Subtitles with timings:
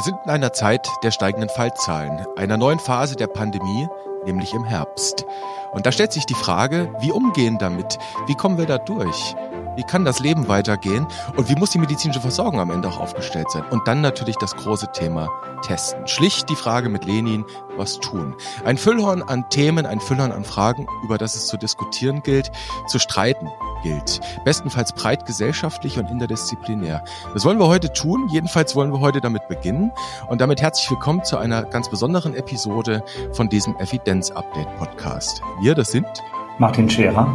[0.00, 3.86] Wir sind in einer Zeit der steigenden Fallzahlen, einer neuen Phase der Pandemie,
[4.24, 5.26] nämlich im Herbst.
[5.72, 7.98] Und da stellt sich die Frage, wie umgehen damit?
[8.26, 9.36] Wie kommen wir da durch?
[9.76, 11.06] Wie kann das Leben weitergehen?
[11.36, 13.64] Und wie muss die medizinische Versorgung am Ende auch aufgestellt sein?
[13.68, 15.28] Und dann natürlich das große Thema
[15.60, 16.08] Testen.
[16.08, 17.44] Schlicht die Frage mit Lenin,
[17.76, 18.34] was tun?
[18.64, 22.50] Ein Füllhorn an Themen, ein Füllhorn an Fragen, über das es zu diskutieren gilt,
[22.86, 23.50] zu streiten
[23.82, 24.20] gilt.
[24.44, 27.04] Bestenfalls breit gesellschaftlich und interdisziplinär.
[27.34, 28.28] Das wollen wir heute tun.
[28.30, 29.92] Jedenfalls wollen wir heute damit beginnen.
[30.28, 35.42] Und damit herzlich willkommen zu einer ganz besonderen Episode von diesem Evidenz-Update-Podcast.
[35.62, 36.06] Wir, das sind
[36.58, 37.26] Martin Scherer.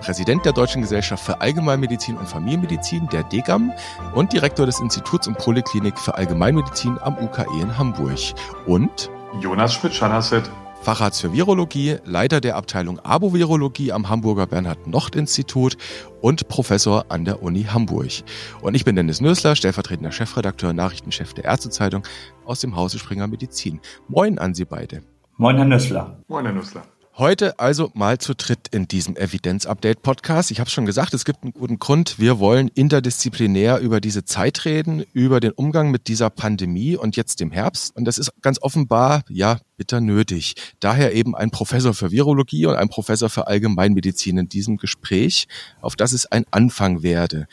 [0.00, 3.72] Präsident der Deutschen Gesellschaft für Allgemeinmedizin und Familienmedizin, der DGAM,
[4.14, 8.18] und Direktor des Instituts und Poliklinik für Allgemeinmedizin am UKE in Hamburg.
[8.66, 10.50] Und Jonas Schmidt-Schanasset.
[10.82, 15.76] Facharzt für Virologie, Leiter der Abteilung Abo-Virologie am Hamburger Bernhard-Nocht-Institut
[16.22, 18.22] und Professor an der Uni Hamburg.
[18.62, 22.02] Und ich bin Dennis Nösler, stellvertretender Chefredakteur, Nachrichtenchef der Ärztezeitung
[22.46, 23.80] aus dem Hause Springer Medizin.
[24.08, 25.02] Moin an Sie beide.
[25.36, 26.22] Moin, Herr Nösler.
[26.28, 26.82] Moin, Herr Nösler.
[27.20, 30.50] Heute also mal zu dritt in diesem Evidenz-Update-Podcast.
[30.52, 32.18] Ich habe schon gesagt, es gibt einen guten Grund.
[32.18, 37.40] Wir wollen interdisziplinär über diese Zeit reden, über den Umgang mit dieser Pandemie und jetzt
[37.40, 37.94] dem Herbst.
[37.94, 40.54] Und das ist ganz offenbar, ja, bitter nötig.
[40.80, 45.46] Daher eben ein Professor für Virologie und ein Professor für Allgemeinmedizin in diesem Gespräch,
[45.82, 47.48] auf das es ein Anfang werde.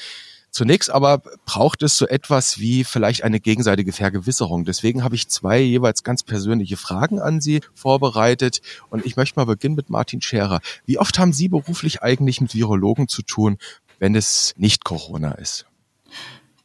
[0.58, 4.66] Zunächst aber braucht es so etwas wie vielleicht eine gegenseitige Vergewisserung.
[4.66, 8.64] Deswegen habe ich zwei jeweils ganz persönliche Fragen an Sie vorbereitet.
[8.90, 10.62] Und ich möchte mal beginnen mit Martin Scherer.
[10.88, 13.60] Wie oft haben Sie beruflich eigentlich mit Virologen zu tun,
[14.00, 15.68] wenn es nicht Corona ist?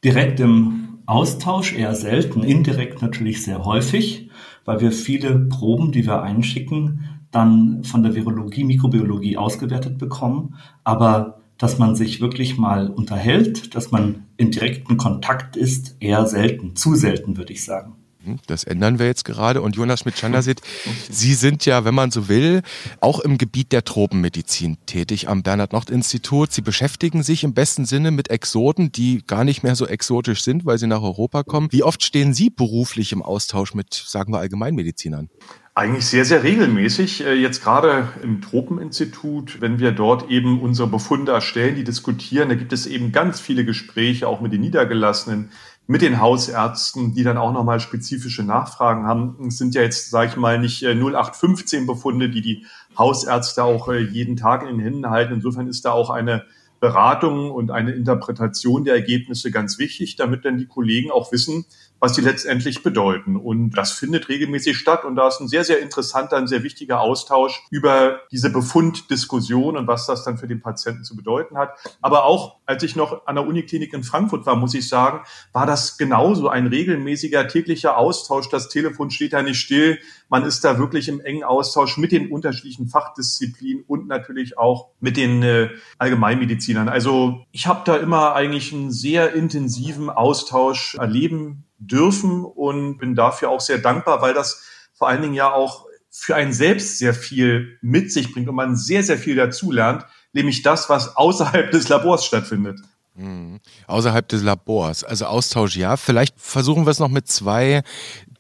[0.03, 4.31] Direkt im Austausch eher selten, indirekt natürlich sehr häufig,
[4.65, 10.55] weil wir viele Proben, die wir einschicken, dann von der Virologie, Mikrobiologie ausgewertet bekommen.
[10.83, 16.75] Aber dass man sich wirklich mal unterhält, dass man in direkten Kontakt ist, eher selten,
[16.75, 17.95] zu selten, würde ich sagen.
[18.25, 19.63] Hm, das ändern wir jetzt gerade.
[19.63, 20.61] Und Jonas Schmidt-Chandasit,
[21.09, 22.63] Sie sind ja, wenn man so will,
[23.01, 26.53] auch im Gebiet der Tropenmedizin tätig am Bernhard-Nocht-Institut.
[26.53, 30.67] Sie beschäftigen sich im besten Sinne mit Exoten, die gar nicht mehr so exotisch sind,
[30.67, 31.69] weil sie nach Europa kommen.
[31.71, 35.29] Wie oft stehen Sie beruflich im Austausch mit, sagen wir, Allgemeinmedizinern?
[35.75, 37.25] Eigentlich sehr, sehr regelmäßig.
[37.25, 42.57] Äh, jetzt gerade im Tropeninstitut, wenn wir dort eben unsere Befunde erstellen, die diskutieren, da
[42.57, 45.51] gibt es eben ganz viele Gespräche, auch mit den Niedergelassenen,
[45.87, 49.47] mit den Hausärzten, die dann auch nochmal spezifische Nachfragen haben.
[49.49, 52.67] Es sind ja jetzt, sage ich mal, nicht 0815 äh, Befunde, die die
[52.99, 55.33] Hausärzte auch äh, jeden Tag in den Händen halten.
[55.33, 56.45] Insofern ist da auch eine
[56.81, 61.65] Beratung und eine Interpretation der Ergebnisse ganz wichtig, damit dann die Kollegen auch wissen,
[62.03, 63.37] was die letztendlich bedeuten.
[63.37, 65.05] Und das findet regelmäßig statt.
[65.05, 69.87] Und da ist ein sehr, sehr interessanter, ein sehr wichtiger Austausch über diese Befunddiskussion und
[69.87, 71.79] was das dann für den Patienten zu bedeuten hat.
[72.01, 75.67] Aber auch als ich noch an der Uniklinik in Frankfurt war, muss ich sagen, war
[75.67, 78.49] das genauso ein regelmäßiger täglicher Austausch.
[78.49, 79.99] Das Telefon steht da nicht still.
[80.31, 85.19] Man ist da wirklich im engen Austausch mit den unterschiedlichen Fachdisziplinen und natürlich auch mit
[85.19, 85.69] den äh,
[85.99, 86.89] Allgemeinmedizinern.
[86.89, 93.51] Also ich habe da immer eigentlich einen sehr intensiven Austausch erleben dürfen und bin dafür
[93.51, 97.79] auch sehr dankbar, weil das vor allen Dingen ja auch für einen selbst sehr viel
[97.81, 102.25] mit sich bringt und man sehr, sehr viel dazulernt, nämlich das, was außerhalb des Labors
[102.25, 102.81] stattfindet.
[103.15, 103.61] Mhm.
[103.87, 105.97] Außerhalb des Labors, also Austausch ja.
[105.97, 107.83] Vielleicht versuchen wir es noch mit zwei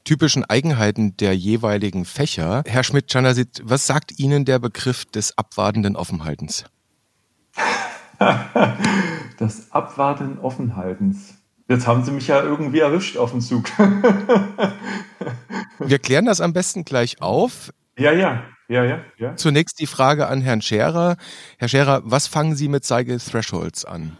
[0.05, 2.65] typischen Eigenheiten der jeweiligen Fächer.
[2.67, 6.65] Herr Schmidt-Chanasit, was sagt Ihnen der Begriff des abwartenden Offenhaltens?
[9.39, 11.35] das Abwarten Offenhaltens.
[11.69, 13.67] Jetzt haben Sie mich ja irgendwie erwischt auf dem Zug.
[15.79, 17.73] Wir klären das am besten gleich auf.
[17.99, 18.43] Ja, ja,
[18.73, 19.37] ja, ja, ja.
[19.37, 21.17] Zunächst die Frage an Herrn Scherer.
[21.59, 24.17] Herr Scherer, was fangen Sie mit Cycle Thresholds an?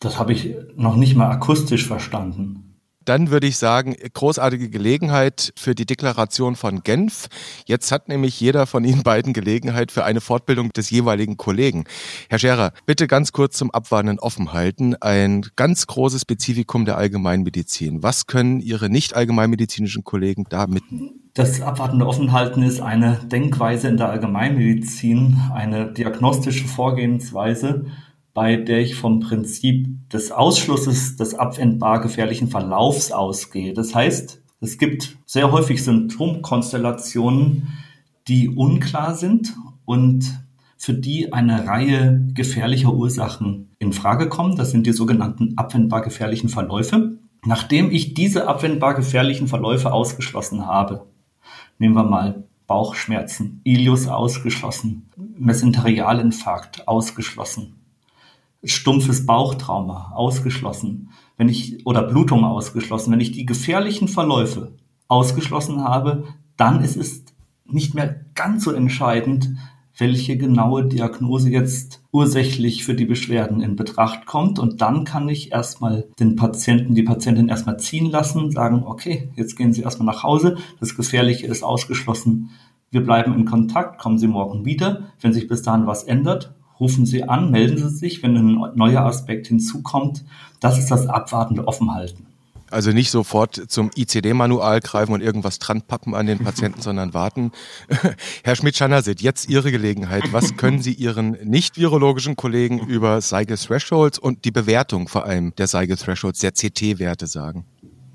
[0.00, 2.63] Das habe ich noch nicht mal akustisch verstanden.
[3.04, 7.28] Dann würde ich sagen, großartige Gelegenheit für die Deklaration von Genf.
[7.66, 11.84] Jetzt hat nämlich jeder von Ihnen beiden Gelegenheit für eine Fortbildung des jeweiligen Kollegen.
[12.28, 14.94] Herr Scherer, bitte ganz kurz zum Abwarnen offen halten.
[14.96, 18.02] Ein ganz großes Spezifikum der Allgemeinmedizin.
[18.02, 21.24] Was können Ihre nicht allgemeinmedizinischen Kollegen da mitnehmen?
[21.34, 27.86] Das abwartende Offenhalten ist eine Denkweise in der Allgemeinmedizin, eine diagnostische Vorgehensweise,
[28.34, 33.72] bei der ich vom Prinzip des Ausschlusses des abwendbar gefährlichen Verlaufs ausgehe.
[33.72, 37.68] Das heißt, es gibt sehr häufig Symptomkonstellationen,
[38.26, 39.54] die unklar sind
[39.84, 40.24] und
[40.76, 44.56] für die eine Reihe gefährlicher Ursachen in Frage kommen.
[44.56, 47.18] Das sind die sogenannten abwendbar gefährlichen Verläufe.
[47.44, 51.06] Nachdem ich diese abwendbar gefährlichen Verläufe ausgeschlossen habe,
[51.78, 57.83] nehmen wir mal Bauchschmerzen, Ilius ausgeschlossen, Mesenterialinfarkt ausgeschlossen,
[58.64, 64.72] stumpfes Bauchtrauma ausgeschlossen, wenn ich, oder Blutung ausgeschlossen, wenn ich die gefährlichen Verläufe
[65.08, 66.24] ausgeschlossen habe,
[66.56, 67.24] dann ist es
[67.64, 69.50] nicht mehr ganz so entscheidend,
[69.96, 74.58] welche genaue Diagnose jetzt ursächlich für die Beschwerden in Betracht kommt.
[74.58, 79.56] Und dann kann ich erstmal den Patienten, die Patientin erstmal ziehen lassen, sagen, okay, jetzt
[79.56, 82.50] gehen Sie erstmal nach Hause, das Gefährliche ist ausgeschlossen.
[82.90, 85.10] Wir bleiben in Kontakt, kommen Sie morgen wieder.
[85.20, 89.02] Wenn sich bis dahin was ändert, rufen Sie an, melden Sie sich, wenn ein neuer
[89.02, 90.24] Aspekt hinzukommt.
[90.60, 92.26] Das ist das abwartende Offenhalten.
[92.70, 97.52] Also nicht sofort zum ICD-Manual greifen und irgendwas dran pappen an den Patienten, sondern warten.
[98.42, 100.32] Herr Schmidt-Schanasit, jetzt Ihre Gelegenheit.
[100.32, 105.68] Was können Sie Ihren nicht-virologischen Kollegen über Cycle Thresholds und die Bewertung vor allem der
[105.68, 107.64] Cycle Thresholds, der CT-Werte sagen?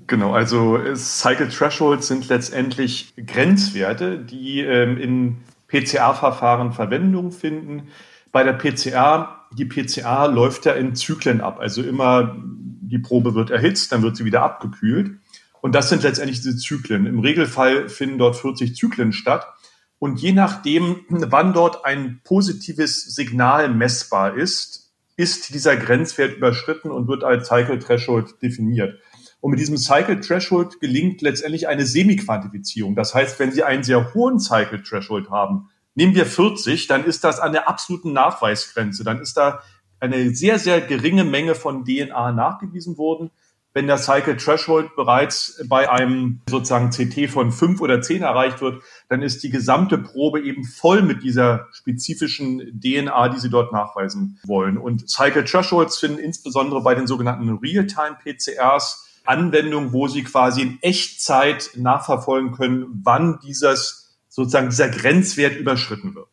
[0.06, 5.36] Genau, also Cycle Thresholds sind letztendlich Grenzwerte, die ähm, in
[5.68, 7.84] PCR-Verfahren Verwendung finden.
[8.32, 11.58] Bei der PCR, die PCR läuft ja in Zyklen ab.
[11.60, 12.36] Also immer
[12.90, 15.18] die Probe wird erhitzt, dann wird sie wieder abgekühlt.
[15.60, 17.06] Und das sind letztendlich diese Zyklen.
[17.06, 19.46] Im Regelfall finden dort 40 Zyklen statt.
[19.98, 27.06] Und je nachdem, wann dort ein positives Signal messbar ist, ist dieser Grenzwert überschritten und
[27.06, 28.98] wird als Cycle Threshold definiert.
[29.40, 32.94] Und mit diesem Cycle Threshold gelingt letztendlich eine Semi-Quantifizierung.
[32.94, 37.24] Das heißt, wenn Sie einen sehr hohen Cycle Threshold haben, nehmen wir 40, dann ist
[37.24, 39.04] das an der absoluten Nachweisgrenze.
[39.04, 39.62] Dann ist da
[40.00, 43.30] eine sehr, sehr geringe Menge von DNA nachgewiesen worden.
[43.72, 48.82] Wenn der Cycle Threshold bereits bei einem sozusagen CT von fünf oder zehn erreicht wird,
[49.08, 54.40] dann ist die gesamte Probe eben voll mit dieser spezifischen DNA, die Sie dort nachweisen
[54.44, 54.76] wollen.
[54.76, 61.70] Und Cycle Thresholds finden insbesondere bei den sogenannten Real-Time-PCRs Anwendung, wo Sie quasi in Echtzeit
[61.76, 63.99] nachverfolgen können, wann dieses
[64.30, 66.28] sozusagen dieser Grenzwert überschritten wird.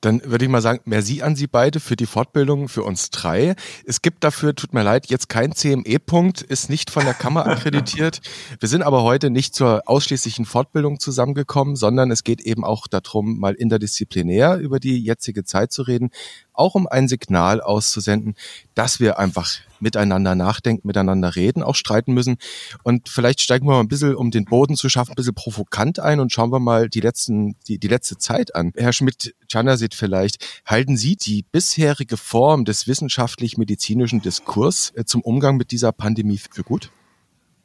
[0.00, 3.56] Dann würde ich mal sagen, merci an Sie beide für die Fortbildung, für uns drei.
[3.84, 8.20] Es gibt dafür, tut mir leid, jetzt kein CME-Punkt, ist nicht von der Kammer akkreditiert.
[8.60, 13.40] Wir sind aber heute nicht zur ausschließlichen Fortbildung zusammengekommen, sondern es geht eben auch darum,
[13.40, 16.10] mal interdisziplinär über die jetzige Zeit zu reden,
[16.52, 18.36] auch um ein Signal auszusenden,
[18.74, 19.48] dass wir einfach
[19.80, 22.36] miteinander nachdenken, miteinander reden, auch streiten müssen.
[22.82, 26.00] Und vielleicht steigen wir mal ein bisschen, um den Boden zu schaffen, ein bisschen provokant
[26.00, 28.72] ein und schauen wir mal die letzten, die, die letzte Zeit an.
[28.76, 35.70] Herr Schmidt-Chanasit vielleicht, halten Sie die bisherige Form des wissenschaftlich-medizinischen Diskurs äh, zum Umgang mit
[35.70, 36.90] dieser Pandemie für gut?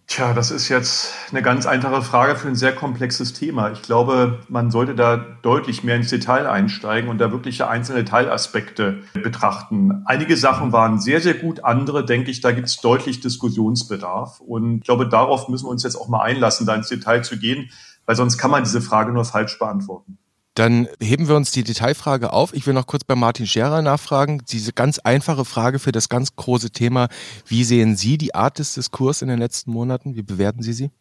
[0.06, 3.72] Tja, das ist jetzt eine ganz einfache Frage für ein sehr komplexes Thema.
[3.72, 9.00] Ich glaube, man sollte da deutlich mehr ins Detail einsteigen und da wirkliche einzelne Teilaspekte
[9.14, 10.04] betrachten.
[10.06, 14.40] Einige Sachen waren sehr, sehr gut, andere, denke ich, da gibt es deutlich Diskussionsbedarf.
[14.42, 17.40] Und ich glaube, darauf müssen wir uns jetzt auch mal einlassen, da ins Detail zu
[17.40, 17.72] gehen,
[18.06, 20.18] weil sonst kann man diese Frage nur falsch beantworten.
[20.56, 22.54] Dann heben wir uns die Detailfrage auf.
[22.54, 24.44] Ich will noch kurz bei Martin Scherer nachfragen.
[24.48, 27.08] Diese ganz einfache Frage für das ganz große Thema.
[27.48, 30.16] Wie sehen Sie die Art des Diskurs in den letzten Monaten?
[30.16, 30.92] Wie bewerten Sie sie?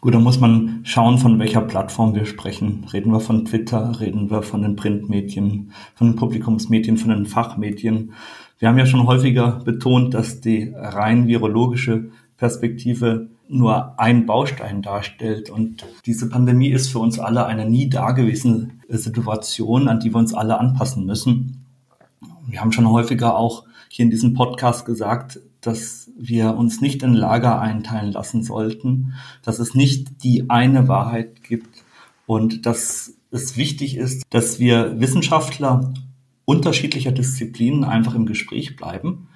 [0.00, 2.86] Gut, da muss man schauen, von welcher Plattform wir sprechen.
[2.92, 8.12] Reden wir von Twitter, reden wir von den Printmedien, von den Publikumsmedien, von den Fachmedien.
[8.58, 15.50] Wir haben ja schon häufiger betont, dass die rein virologische Perspektive nur ein Baustein darstellt.
[15.50, 20.34] Und diese Pandemie ist für uns alle eine nie dagewesene Situation, an die wir uns
[20.34, 21.64] alle anpassen müssen.
[22.46, 27.14] Wir haben schon häufiger auch hier in diesem Podcast gesagt, dass wir uns nicht in
[27.14, 31.84] Lager einteilen lassen sollten, dass es nicht die eine Wahrheit gibt
[32.26, 35.92] und dass es wichtig ist, dass wir Wissenschaftler
[36.44, 39.28] unterschiedlicher Disziplinen einfach im Gespräch bleiben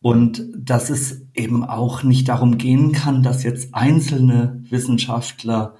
[0.00, 5.74] und dass es eben auch nicht darum gehen kann, dass jetzt einzelne Wissenschaftler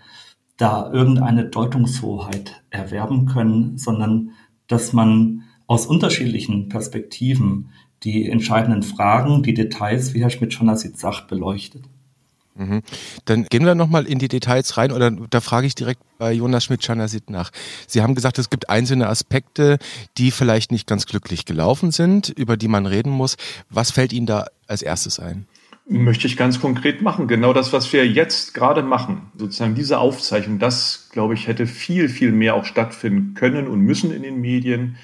[0.56, 4.30] da irgendeine Deutungshoheit erwerben können, sondern
[4.66, 7.70] dass man aus unterschiedlichen Perspektiven
[8.02, 11.88] die entscheidenden Fragen, die Details, wie Herr Schmidt schon sagt, beleuchtet.
[12.58, 12.82] Mhm.
[13.24, 16.64] Dann gehen wir nochmal in die Details rein oder da frage ich direkt bei Jonas
[16.64, 17.50] Schmidt-Schanasit nach.
[17.86, 19.78] Sie haben gesagt, es gibt einzelne Aspekte,
[20.18, 23.36] die vielleicht nicht ganz glücklich gelaufen sind, über die man reden muss.
[23.70, 25.46] Was fällt Ihnen da als erstes ein?
[25.90, 27.28] Möchte ich ganz konkret machen.
[27.28, 29.30] Genau das, was wir jetzt gerade machen.
[29.38, 34.12] Sozusagen diese Aufzeichnung, das, glaube ich, hätte viel, viel mehr auch stattfinden können und müssen
[34.12, 34.96] in den Medien.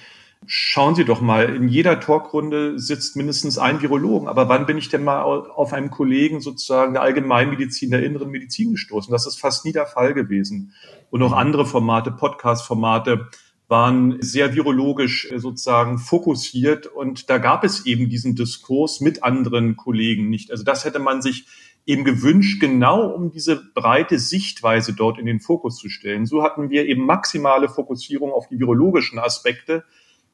[0.47, 4.29] Schauen Sie doch mal, in jeder Talkrunde sitzt mindestens ein Virologen.
[4.29, 8.73] Aber wann bin ich denn mal auf einen Kollegen sozusagen der Allgemeinmedizin, der inneren Medizin
[8.73, 9.13] gestoßen?
[9.13, 10.73] Das ist fast nie der Fall gewesen.
[11.11, 13.29] Und auch andere Formate, Podcast-Formate,
[13.69, 16.87] waren sehr virologisch äh, sozusagen fokussiert.
[16.87, 20.51] Und da gab es eben diesen Diskurs mit anderen Kollegen nicht.
[20.51, 21.47] Also das hätte man sich
[21.87, 26.27] eben gewünscht, genau um diese breite Sichtweise dort in den Fokus zu stellen.
[26.27, 29.85] So hatten wir eben maximale Fokussierung auf die virologischen Aspekte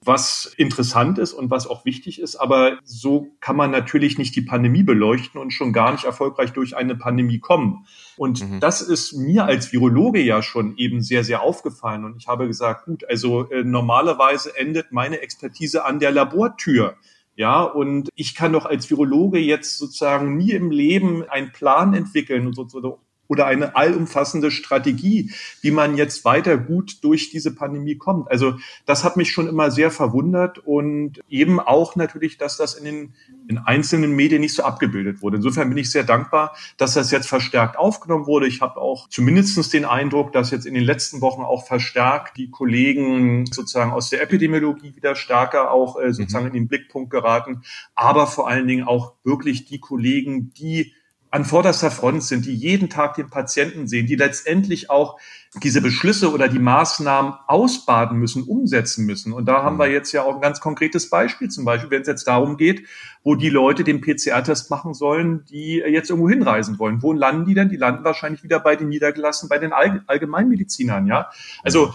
[0.02, 2.36] was interessant ist und was auch wichtig ist.
[2.36, 6.76] Aber so kann man natürlich nicht die Pandemie beleuchten und schon gar nicht erfolgreich durch
[6.76, 7.86] eine Pandemie kommen.
[8.16, 8.60] Und mhm.
[8.60, 12.04] das ist mir als Virologe ja schon eben sehr, sehr aufgefallen.
[12.04, 16.96] Und ich habe gesagt, gut, also äh, normalerweise endet meine Expertise an der Labortür.
[17.36, 22.46] Ja, und ich kann doch als Virologe jetzt sozusagen nie im Leben einen Plan entwickeln
[22.46, 27.96] und so, so oder eine allumfassende Strategie, wie man jetzt weiter gut durch diese Pandemie
[27.96, 28.28] kommt.
[28.28, 28.54] Also
[28.86, 33.14] das hat mich schon immer sehr verwundert und eben auch natürlich, dass das in den
[33.46, 35.36] in einzelnen Medien nicht so abgebildet wurde.
[35.36, 38.48] Insofern bin ich sehr dankbar, dass das jetzt verstärkt aufgenommen wurde.
[38.48, 42.50] Ich habe auch zumindestens den Eindruck, dass jetzt in den letzten Wochen auch verstärkt die
[42.50, 46.50] Kollegen sozusagen aus der Epidemiologie wieder stärker auch äh, sozusagen mhm.
[46.50, 47.62] in den Blickpunkt geraten,
[47.94, 50.94] aber vor allen Dingen auch wirklich die Kollegen, die
[51.32, 55.20] an vorderster Front sind, die jeden Tag den Patienten sehen, die letztendlich auch
[55.62, 59.32] diese Beschlüsse oder die Maßnahmen ausbaden müssen, umsetzen müssen.
[59.32, 59.92] Und da haben wir mhm.
[59.92, 62.86] jetzt ja auch ein ganz konkretes Beispiel, zum Beispiel, wenn es jetzt darum geht,
[63.22, 67.02] wo die Leute den PCR-Test machen sollen, die jetzt irgendwo hinreisen wollen.
[67.02, 67.68] Wo landen die denn?
[67.68, 71.30] Die landen wahrscheinlich wieder bei den Niedergelassenen, bei den Allgemeinmedizinern, ja.
[71.62, 71.94] Also,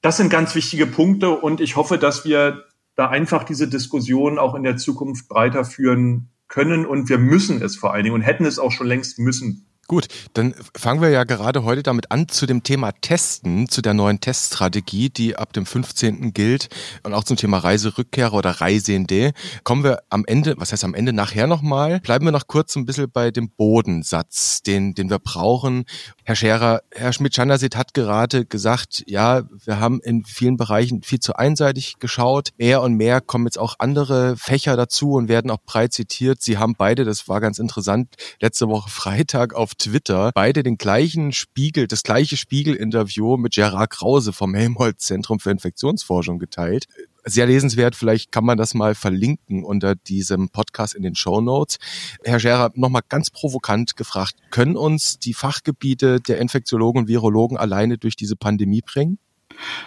[0.00, 2.64] das sind ganz wichtige Punkte und ich hoffe, dass wir
[2.96, 7.74] da einfach diese Diskussion auch in der Zukunft breiter führen können und wir müssen es
[7.74, 9.66] vor allen Dingen und hätten es auch schon längst müssen.
[9.86, 13.92] Gut, dann fangen wir ja gerade heute damit an zu dem Thema Testen, zu der
[13.92, 16.32] neuen Teststrategie, die ab dem 15.
[16.32, 16.70] gilt
[17.02, 19.32] und auch zum Thema Reiserückkehrer oder Reisende.
[19.62, 22.00] Kommen wir am Ende, was heißt am Ende nachher nochmal?
[22.00, 25.84] Bleiben wir noch kurz ein bisschen bei dem Bodensatz, den, den wir brauchen.
[26.24, 31.36] Herr Scherer, Herr Schmidt-Schandersit hat gerade gesagt, ja, wir haben in vielen Bereichen viel zu
[31.36, 32.50] einseitig geschaut.
[32.56, 36.40] Mehr und mehr kommen jetzt auch andere Fächer dazu und werden auch breit zitiert.
[36.40, 41.32] Sie haben beide, das war ganz interessant, letzte Woche Freitag auf Twitter beide den gleichen
[41.32, 46.86] Spiegel, das gleiche Spiegel-Interview mit Gerard Krause vom Helmholtz-Zentrum für Infektionsforschung geteilt
[47.24, 47.96] sehr lesenswert.
[47.96, 51.78] Vielleicht kann man das mal verlinken unter diesem Podcast in den Show Notes.
[52.22, 57.98] Herr Scherer, nochmal ganz provokant gefragt, können uns die Fachgebiete der Infektiologen und Virologen alleine
[57.98, 59.18] durch diese Pandemie bringen?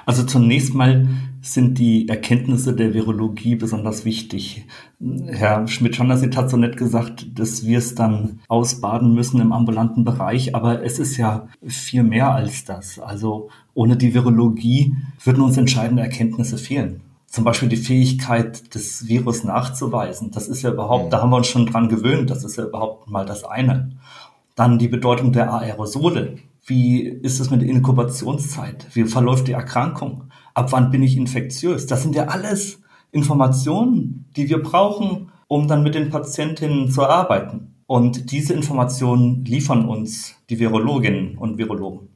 [0.06, 1.08] Also zunächst mal
[1.42, 4.66] sind die Erkenntnisse der Virologie besonders wichtig.
[5.28, 10.56] Herr Schmidt-Schandersit hat so nett gesagt, dass wir es dann ausbaden müssen im ambulanten Bereich,
[10.56, 13.00] aber es ist ja viel mehr als das.
[13.00, 17.02] Also ohne die Virologie würden uns entscheidende Erkenntnisse fehlen.
[17.28, 20.32] Zum Beispiel die Fähigkeit, das Virus nachzuweisen.
[20.32, 23.10] Das ist ja überhaupt, da haben wir uns schon dran gewöhnt, das ist ja überhaupt
[23.10, 23.92] mal das eine.
[24.56, 26.38] Dann die Bedeutung der Aerosole.
[26.70, 28.88] Wie ist es mit der Inkubationszeit?
[28.94, 30.26] Wie verläuft die Erkrankung?
[30.54, 31.86] Ab wann bin ich infektiös?
[31.86, 32.82] Das sind ja alles
[33.14, 37.74] Informationen, die wir brauchen, um dann mit den Patientinnen zu arbeiten.
[37.86, 42.10] Und diese Informationen liefern uns die Virologinnen und Virologen.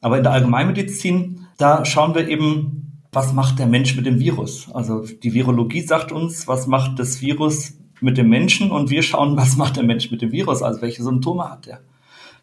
[0.00, 4.70] Aber in der Allgemeinmedizin, da schauen wir eben, was macht der Mensch mit dem Virus?
[4.72, 9.36] Also die Virologie sagt uns, was macht das Virus mit dem Menschen und wir schauen,
[9.36, 11.80] was macht der Mensch mit dem Virus, also welche Symptome hat er.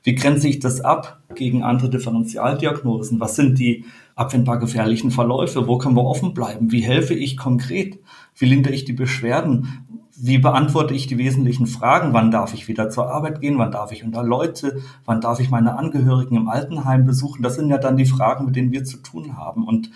[0.04, 3.20] Wie grenze ich das ab gegen andere Differentialdiagnosen?
[3.20, 5.68] Was sind die abwendbar gefährlichen Verläufe?
[5.68, 6.72] Wo können wir offen bleiben?
[6.72, 8.00] Wie helfe ich konkret?
[8.36, 9.88] Wie lindere ich die Beschwerden?
[10.18, 12.14] Wie beantworte ich die wesentlichen Fragen?
[12.14, 13.58] Wann darf ich wieder zur Arbeit gehen?
[13.58, 14.82] Wann darf ich unter Leute?
[15.06, 17.44] Wann darf ich meine Angehörigen im Altenheim besuchen?
[17.44, 19.68] Das sind ja dann die Fragen, mit denen wir zu tun haben.
[19.68, 19.92] Und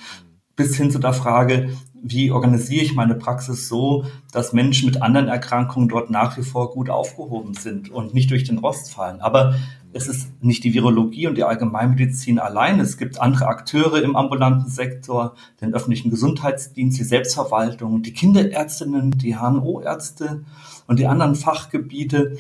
[0.56, 1.70] bis hin zu der Frage,
[2.08, 6.72] wie organisiere ich meine Praxis so, dass Menschen mit anderen Erkrankungen dort nach wie vor
[6.72, 9.22] gut aufgehoben sind und nicht durch den Rost fallen.
[9.22, 9.56] Aber
[9.92, 12.82] es ist nicht die Virologie und die Allgemeinmedizin allein.
[12.82, 19.38] Es gibt andere Akteure im ambulanten Sektor, den öffentlichen Gesundheitsdienst, die Selbstverwaltung, die Kinderärztinnen, die
[19.38, 20.44] HNO-Ärzte
[20.86, 22.38] und die anderen Fachgebiete.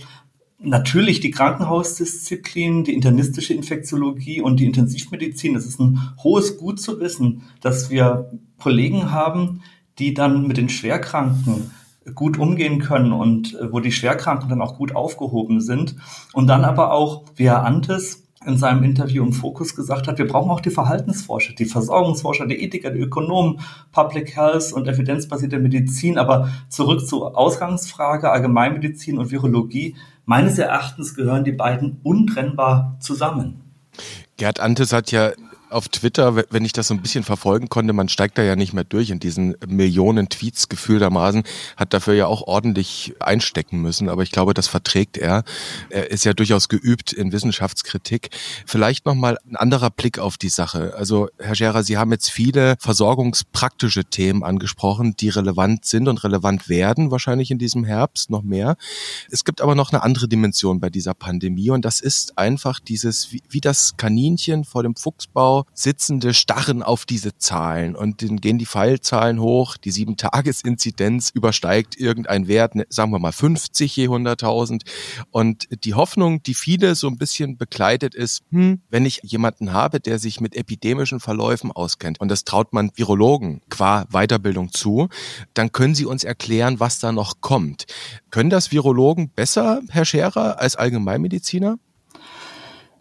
[0.57, 5.55] Natürlich die Krankenhausdisziplin, die internistische Infektiologie und die Intensivmedizin.
[5.55, 9.61] Es ist ein hohes Gut zu wissen, dass wir Kollegen haben,
[9.99, 11.71] die dann mit den Schwerkranken
[12.13, 15.95] gut umgehen können und äh, wo die Schwerkranken dann auch gut aufgehoben sind.
[16.33, 20.27] Und dann aber auch, wie Herr Antes in seinem Interview im Fokus gesagt hat, wir
[20.27, 23.59] brauchen auch die Verhaltensforscher, die Versorgungsforscher, die Ethiker, die Ökonomen,
[23.91, 26.19] Public Health und evidenzbasierte Medizin.
[26.19, 29.95] Aber zurück zur Ausgangsfrage, Allgemeinmedizin und Virologie.
[30.25, 33.61] Meines Erachtens gehören die beiden untrennbar zusammen.
[34.37, 35.31] Gerd Antes hat ja
[35.69, 38.73] auf Twitter, wenn ich das so ein bisschen verfolgen konnte, man steigt da ja nicht
[38.73, 41.43] mehr durch in diesen Millionen Tweets gefühltermaßen,
[41.77, 45.43] hat dafür ja auch ordentlich einstecken müssen, aber ich glaube, das verträgt er.
[45.89, 48.29] Er ist ja durchaus geübt in Wissenschaftskritik.
[48.65, 50.93] Vielleicht nochmal ein anderer Blick auf die Sache.
[50.97, 56.69] Also, Herr Scherer, Sie haben jetzt viele versorgungspraktische Themen angesprochen, die relevant sind und relevant
[56.69, 58.77] werden, wahrscheinlich in diesem Herbst noch mehr.
[59.29, 63.31] Es gibt aber noch eine andere Dimension bei dieser Pandemie und das ist einfach dieses,
[63.31, 68.57] wie, wie das Kaninchen vor dem Fuchsbau Sitzende starren auf diese Zahlen und dann gehen
[68.57, 74.83] die Fallzahlen hoch, die Sieben-Tages-Inzidenz übersteigt irgendein Wert, ne, sagen wir mal 50 je 100.000
[75.31, 79.99] und die Hoffnung, die viele so ein bisschen begleitet ist, hm, wenn ich jemanden habe,
[79.99, 85.09] der sich mit epidemischen Verläufen auskennt und das traut man Virologen qua Weiterbildung zu,
[85.53, 87.85] dann können sie uns erklären, was da noch kommt.
[88.29, 91.77] Können das Virologen besser, Herr Scherer, als Allgemeinmediziner?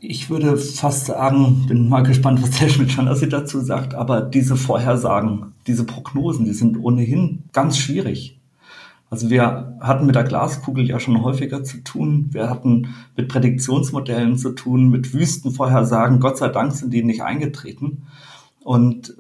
[0.07, 5.55] Ich würde fast sagen, bin mal gespannt, was Herr Schmidt-Schanassi dazu sagt, aber diese Vorhersagen,
[5.67, 8.39] diese Prognosen, die sind ohnehin ganz schwierig.
[9.09, 12.29] Also wir hatten mit der Glaskugel ja schon häufiger zu tun.
[12.33, 16.21] Wir hatten mit Prädiktionsmodellen zu tun, mit Wüstenvorhersagen.
[16.21, 18.03] Gott sei Dank sind die nicht eingetreten.
[18.63, 19.15] Und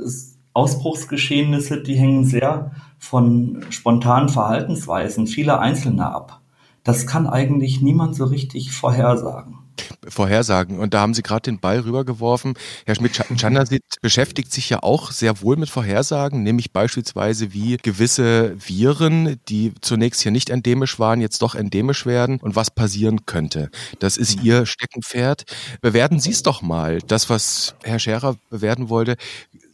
[0.52, 6.42] Ausbruchsgeschehnisse, die hängen sehr von spontanen Verhaltensweisen vieler Einzelner ab.
[6.82, 9.63] Das kann eigentlich niemand so richtig vorhersagen
[10.08, 10.78] vorhersagen.
[10.78, 12.54] Und da haben Sie gerade den Ball rübergeworfen.
[12.86, 19.40] Herr Schmidt-Chandasit beschäftigt sich ja auch sehr wohl mit Vorhersagen, nämlich beispielsweise wie gewisse Viren,
[19.48, 23.70] die zunächst hier nicht endemisch waren, jetzt doch endemisch werden und was passieren könnte.
[23.98, 24.46] Das ist mhm.
[24.46, 25.44] Ihr Steckenpferd.
[25.80, 26.98] Bewerten Sie es doch mal.
[27.06, 29.16] Das, was Herr Scherer bewerten wollte,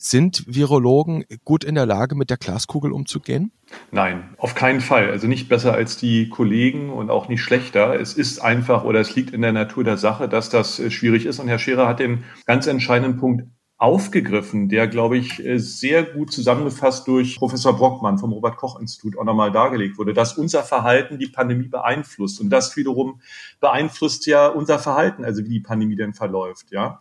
[0.02, 3.52] sind Virologen gut in der Lage, mit der Glaskugel umzugehen?
[3.90, 5.10] Nein, auf keinen Fall.
[5.10, 8.00] Also nicht besser als die Kollegen und auch nicht schlechter.
[8.00, 11.26] Es ist einfach oder es liegt in der Natur der Sache, dass das äh, schwierig
[11.26, 11.38] ist.
[11.38, 13.44] Und Herr Scherer hat den ganz entscheidenden Punkt
[13.76, 19.18] aufgegriffen, der, glaube ich, äh, sehr gut zusammengefasst durch Professor Brockmann vom Robert Koch Institut
[19.18, 22.40] auch nochmal dargelegt wurde, dass unser Verhalten die Pandemie beeinflusst.
[22.40, 23.20] Und das wiederum
[23.60, 27.00] beeinflusst ja unser Verhalten, also wie die Pandemie denn verläuft, ja.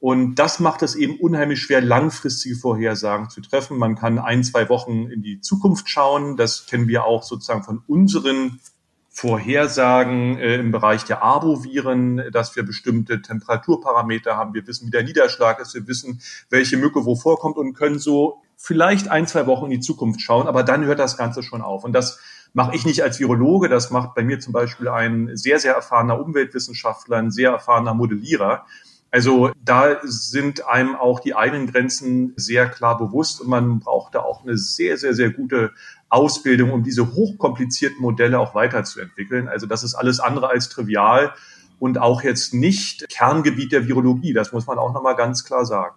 [0.00, 3.78] Und das macht es eben unheimlich schwer, langfristige Vorhersagen zu treffen.
[3.78, 6.36] Man kann ein, zwei Wochen in die Zukunft schauen.
[6.36, 8.60] Das kennen wir auch sozusagen von unseren
[9.08, 14.54] Vorhersagen äh, im Bereich der Arboviren, dass wir bestimmte Temperaturparameter haben.
[14.54, 15.74] Wir wissen, wie der Niederschlag ist.
[15.74, 19.80] Wir wissen, welche Mücke wo vorkommt und können so vielleicht ein, zwei Wochen in die
[19.80, 20.46] Zukunft schauen.
[20.46, 21.82] Aber dann hört das Ganze schon auf.
[21.82, 22.20] Und das
[22.52, 23.68] mache ich nicht als Virologe.
[23.68, 28.64] Das macht bei mir zum Beispiel ein sehr, sehr erfahrener Umweltwissenschaftler, ein sehr erfahrener Modellierer
[29.10, 34.20] also da sind einem auch die eigenen Grenzen sehr klar bewusst und man braucht da
[34.20, 35.72] auch eine sehr, sehr, sehr gute
[36.10, 39.48] Ausbildung, um diese hochkomplizierten Modelle auch weiterzuentwickeln.
[39.48, 41.32] Also das ist alles andere als trivial
[41.78, 44.34] und auch jetzt nicht Kerngebiet der Virologie.
[44.34, 45.96] Das muss man auch nochmal ganz klar sagen.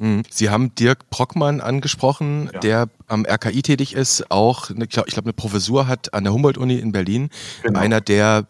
[0.00, 0.22] Mhm.
[0.30, 2.60] Sie haben Dirk Brockmann angesprochen, ja.
[2.60, 6.78] der am RKI tätig ist, auch, ich glaube, glaub, eine Professur hat an der Humboldt-Uni
[6.78, 7.28] in Berlin.
[7.62, 7.78] Genau.
[7.78, 8.46] Einer der,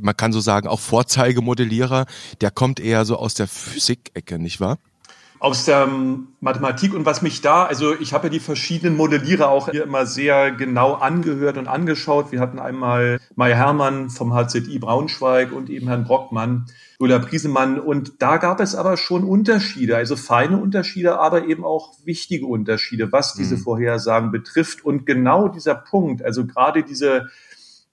[0.00, 2.06] man kann so sagen, auch Vorzeigemodellierer,
[2.40, 4.78] der kommt eher so aus der Physik-Ecke, nicht wahr?
[5.44, 5.86] aus der
[6.40, 10.06] Mathematik und was mich da, also ich habe ja die verschiedenen Modellierer auch hier immer
[10.06, 12.32] sehr genau angehört und angeschaut.
[12.32, 16.64] Wir hatten einmal Maya Hermann vom HZI Braunschweig und eben Herrn Brockmann,
[17.04, 21.92] Ulla Priesemann und da gab es aber schon Unterschiede, also feine Unterschiede, aber eben auch
[22.06, 23.60] wichtige Unterschiede, was diese mhm.
[23.60, 27.28] Vorhersagen betrifft und genau dieser Punkt, also gerade diese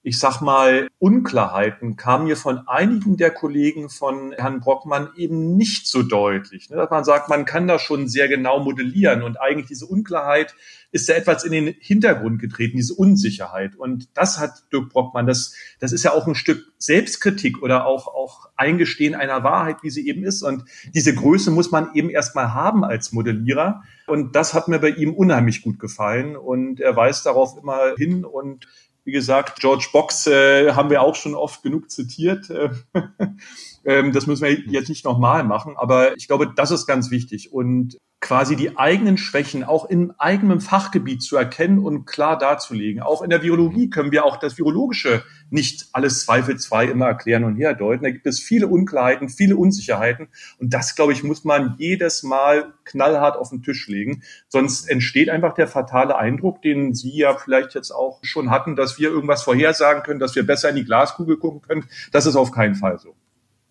[0.04, 5.86] ich sag mal, Unklarheiten kamen mir von einigen der Kollegen von Herrn Brockmann eben nicht
[5.86, 6.70] so deutlich.
[6.70, 6.76] Ne?
[6.76, 10.56] Dass man sagt, man kann das schon sehr genau modellieren und eigentlich diese Unklarheit
[10.90, 13.76] ist da etwas in den Hintergrund getreten, diese Unsicherheit.
[13.76, 18.08] Und das hat Dirk Brockmann, das, das ist ja auch ein Stück Selbstkritik oder auch,
[18.08, 20.42] auch Eingestehen einer Wahrheit, wie sie eben ist.
[20.42, 23.82] Und diese Größe muss man eben erstmal haben als Modellierer.
[24.06, 26.36] Und das hat mir bei ihm unheimlich gut gefallen.
[26.36, 28.66] Und er weist darauf immer hin und
[29.04, 32.50] wie gesagt, George Box äh, haben wir auch schon oft genug zitiert.
[33.84, 37.52] ähm, das müssen wir jetzt nicht nochmal machen, aber ich glaube, das ist ganz wichtig.
[37.52, 43.02] Und quasi die eigenen Schwächen auch im eigenen Fachgebiet zu erkennen und klar darzulegen.
[43.02, 47.56] Auch in der Virologie können wir auch das Virologische nicht alles zweifelsfrei immer erklären und
[47.56, 48.04] herdeuten.
[48.04, 50.28] Da gibt es viele Unklarheiten, viele Unsicherheiten.
[50.58, 54.22] Und das, glaube ich, muss man jedes Mal knallhart auf den Tisch legen.
[54.48, 59.00] Sonst entsteht einfach der fatale Eindruck, den Sie ja vielleicht jetzt auch schon hatten, dass
[59.00, 61.88] wir irgendwas vorhersagen können, dass wir besser in die Glaskugel gucken können.
[62.12, 63.16] Das ist auf keinen Fall so.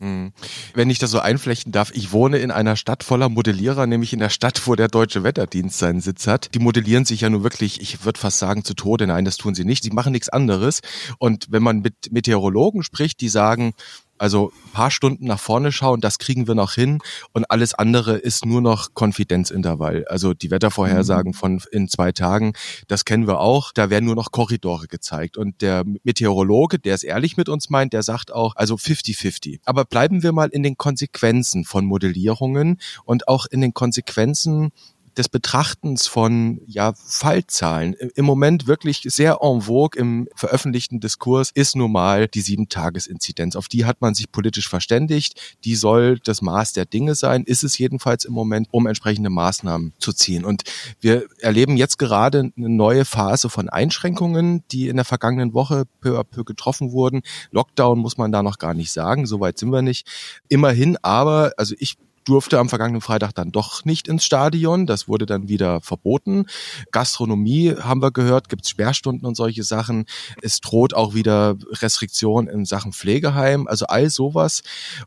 [0.02, 0.34] Mhm.
[0.74, 4.20] Wenn ich das so einflechten darf, ich wohne in einer Stadt voller Modellierer, nämlich in
[4.20, 6.54] der Stadt, wo der Deutsche Wetterdienst seinen Sitz hat.
[6.56, 9.06] Die modellieren sich ja nur wirklich, ich würde fast sagen, zu Tode.
[9.06, 9.84] Nein, das tun sie nicht.
[9.84, 10.82] Sie machen nichts anderes.
[11.20, 13.74] Und wenn man mit Meteorologen spricht, die sagen,
[14.22, 17.00] also paar Stunden nach vorne schauen, das kriegen wir noch hin
[17.34, 20.06] und alles andere ist nur noch Konfidenzintervall.
[20.08, 21.36] Also die Wettervorhersagen mhm.
[21.36, 22.54] von in zwei Tagen,
[22.88, 23.72] das kennen wir auch.
[23.74, 25.38] Da werden nur noch Korridore gezeigt.
[25.38, 29.62] Und der Meteorologe, der es ehrlich mit uns meint, der sagt auch, also 50-50.
[29.66, 34.72] Aber bleiben wir mal in den Konsequenzen von Modellierungen und auch in den Konsequenzen
[35.17, 37.93] des Betrachtens von ja, Fallzahlen.
[38.15, 43.56] Im Moment wirklich sehr en vogue im veröffentlichten Diskurs ist nun mal die Sieben-Tages-Inzidenz.
[43.56, 45.58] Auf die hat man sich politisch verständigt.
[45.63, 49.93] Die soll das Maß der Dinge sein, ist es jedenfalls im Moment, um entsprechende Maßnahmen
[50.00, 50.45] zu ziehen.
[50.45, 50.63] Und
[51.00, 56.19] wir erleben jetzt gerade eine neue Phase von Einschränkungen, die in der vergangenen Woche peu
[56.19, 57.21] à peu getroffen wurden.
[57.52, 60.08] Lockdown muss man da noch gar nicht sagen, soweit sind wir nicht.
[60.47, 64.86] Immerhin aber, also ich durfte am vergangenen Freitag dann doch nicht ins Stadion.
[64.86, 66.46] Das wurde dann wieder verboten.
[66.92, 70.06] Gastronomie haben wir gehört, gibt es Sperrstunden und solche Sachen.
[70.42, 74.64] Es droht auch wieder Restriktion in Sachen Pflegeheim, also all sowas.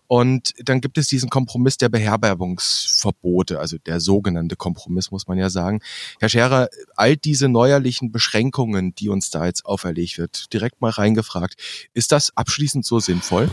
[0.07, 5.50] Und dann gibt es diesen Kompromiss der Beherbergungsverbote, also der sogenannte Kompromiss, muss man ja
[5.50, 5.81] sagen.
[6.20, 11.57] Herr Scherer, all diese neuerlichen Beschränkungen, die uns da jetzt auferlegt wird, direkt mal reingefragt,
[11.92, 13.50] ist das abschließend so sinnvoll?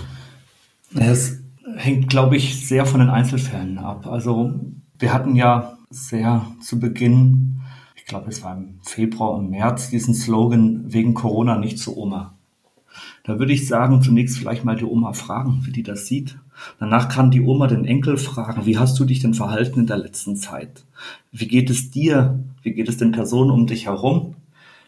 [0.94, 1.38] Es
[1.76, 4.08] hängt, glaube ich, sehr von den Einzelfällen ab.
[4.08, 4.60] Also
[5.00, 7.62] wir hatten ja sehr zu Beginn,
[7.96, 12.34] ich glaube es war im Februar und März, diesen Slogan wegen Corona nicht zu Oma.
[13.24, 16.38] Da würde ich sagen, zunächst vielleicht mal die Oma fragen, wie die das sieht.
[16.80, 19.98] Danach kann die Oma den Enkel fragen, wie hast du dich denn verhalten in der
[19.98, 20.86] letzten Zeit?
[21.32, 22.40] Wie geht es dir?
[22.64, 24.36] Wie geht es den Personen um dich herum?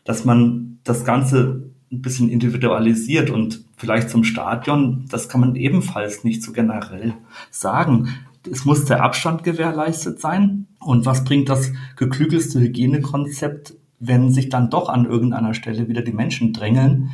[0.03, 1.62] Dass man das Ganze
[1.93, 7.13] ein bisschen individualisiert und vielleicht zum Stadion, das kann man ebenfalls nicht so generell
[7.51, 8.09] sagen.
[8.49, 10.67] Es muss der Abstand gewährleistet sein.
[10.79, 16.11] Und was bringt das geklügelste Hygienekonzept, wenn sich dann doch an irgendeiner Stelle wieder die
[16.11, 17.11] Menschen drängeln?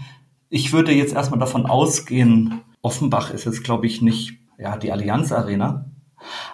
[0.49, 5.31] Ich würde jetzt erstmal davon ausgehen, Offenbach ist jetzt, glaube ich, nicht ja, die Allianz
[5.31, 5.88] Arena.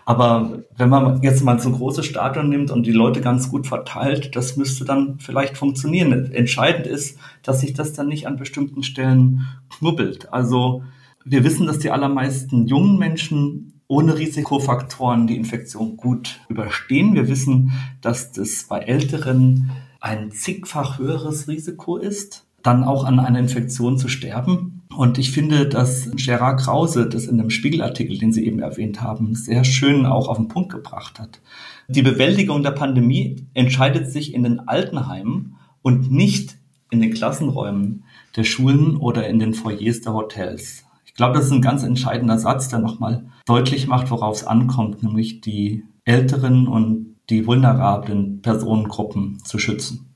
[0.06, 3.67] Aber wenn man jetzt mal so ein großes Stadion nimmt und die Leute ganz gut
[3.67, 6.32] verteilt, das müsste dann vielleicht funktionieren.
[6.32, 10.32] Entscheidend ist, dass sich das dann nicht an bestimmten Stellen knubbelt.
[10.32, 10.84] Also
[11.23, 17.13] wir wissen, dass die allermeisten jungen Menschen ohne Risikofaktoren die Infektion gut überstehen.
[17.13, 23.39] Wir wissen, dass das bei Älteren ein zigfach höheres Risiko ist, dann auch an einer
[23.39, 24.82] Infektion zu sterben.
[24.95, 29.36] Und ich finde, dass Gerard Krause das in einem Spiegelartikel, den Sie eben erwähnt haben,
[29.36, 31.41] sehr schön auch auf den Punkt gebracht hat.
[31.88, 36.58] Die Bewältigung der Pandemie entscheidet sich in den Altenheimen und nicht
[36.89, 38.04] in den Klassenräumen
[38.36, 40.86] der Schulen oder in den Foyers der Hotels.
[41.06, 45.04] Ich glaube, das ist ein ganz entscheidender Satz, der nochmal deutlich macht, worauf es ankommt,
[45.04, 50.08] nämlich die älteren und die vulnerablen Personengruppen zu schützen.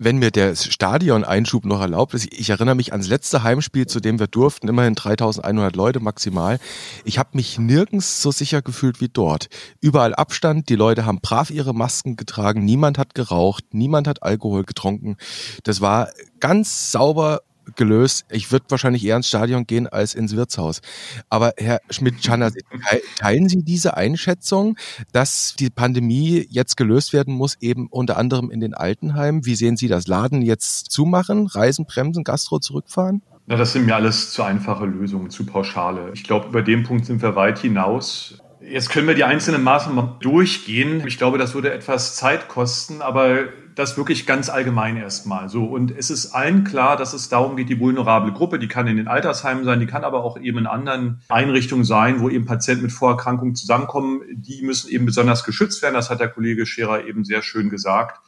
[0.00, 4.20] Wenn mir der Stadion-Einschub noch erlaubt ist, ich erinnere mich ans letzte Heimspiel, zu dem
[4.20, 6.60] wir durften, immerhin 3100 Leute maximal.
[7.04, 9.48] Ich habe mich nirgends so sicher gefühlt wie dort.
[9.80, 14.62] Überall Abstand, die Leute haben brav ihre Masken getragen, niemand hat geraucht, niemand hat Alkohol
[14.64, 15.16] getrunken.
[15.64, 17.40] Das war ganz sauber
[17.76, 18.24] gelöst.
[18.30, 20.80] Ich würde wahrscheinlich eher ins Stadion gehen als ins Wirtshaus.
[21.28, 22.52] Aber Herr Schmidt-Schanner,
[23.18, 24.76] teilen Sie diese Einschätzung,
[25.12, 29.44] dass die Pandemie jetzt gelöst werden muss, eben unter anderem in den Altenheimen?
[29.44, 30.06] Wie sehen Sie das?
[30.06, 33.22] Laden jetzt zumachen, Reisen bremsen, Gastro zurückfahren?
[33.46, 36.10] Na, das sind mir alles zu einfache Lösungen, zu pauschale.
[36.12, 38.42] Ich glaube, über den Punkt sind wir weit hinaus.
[38.70, 41.06] Jetzt können wir die einzelnen Maßnahmen durchgehen.
[41.06, 45.48] Ich glaube, das würde etwas Zeit kosten, aber das wirklich ganz allgemein erstmal.
[45.48, 45.64] So.
[45.64, 48.96] Und es ist allen klar, dass es darum geht, die vulnerable Gruppe, die kann in
[48.96, 52.82] den Altersheimen sein, die kann aber auch eben in anderen Einrichtungen sein, wo eben Patienten
[52.82, 54.22] mit Vorerkrankungen zusammenkommen.
[54.32, 55.94] Die müssen eben besonders geschützt werden.
[55.94, 58.20] Das hat der Kollege Scherer eben sehr schön gesagt.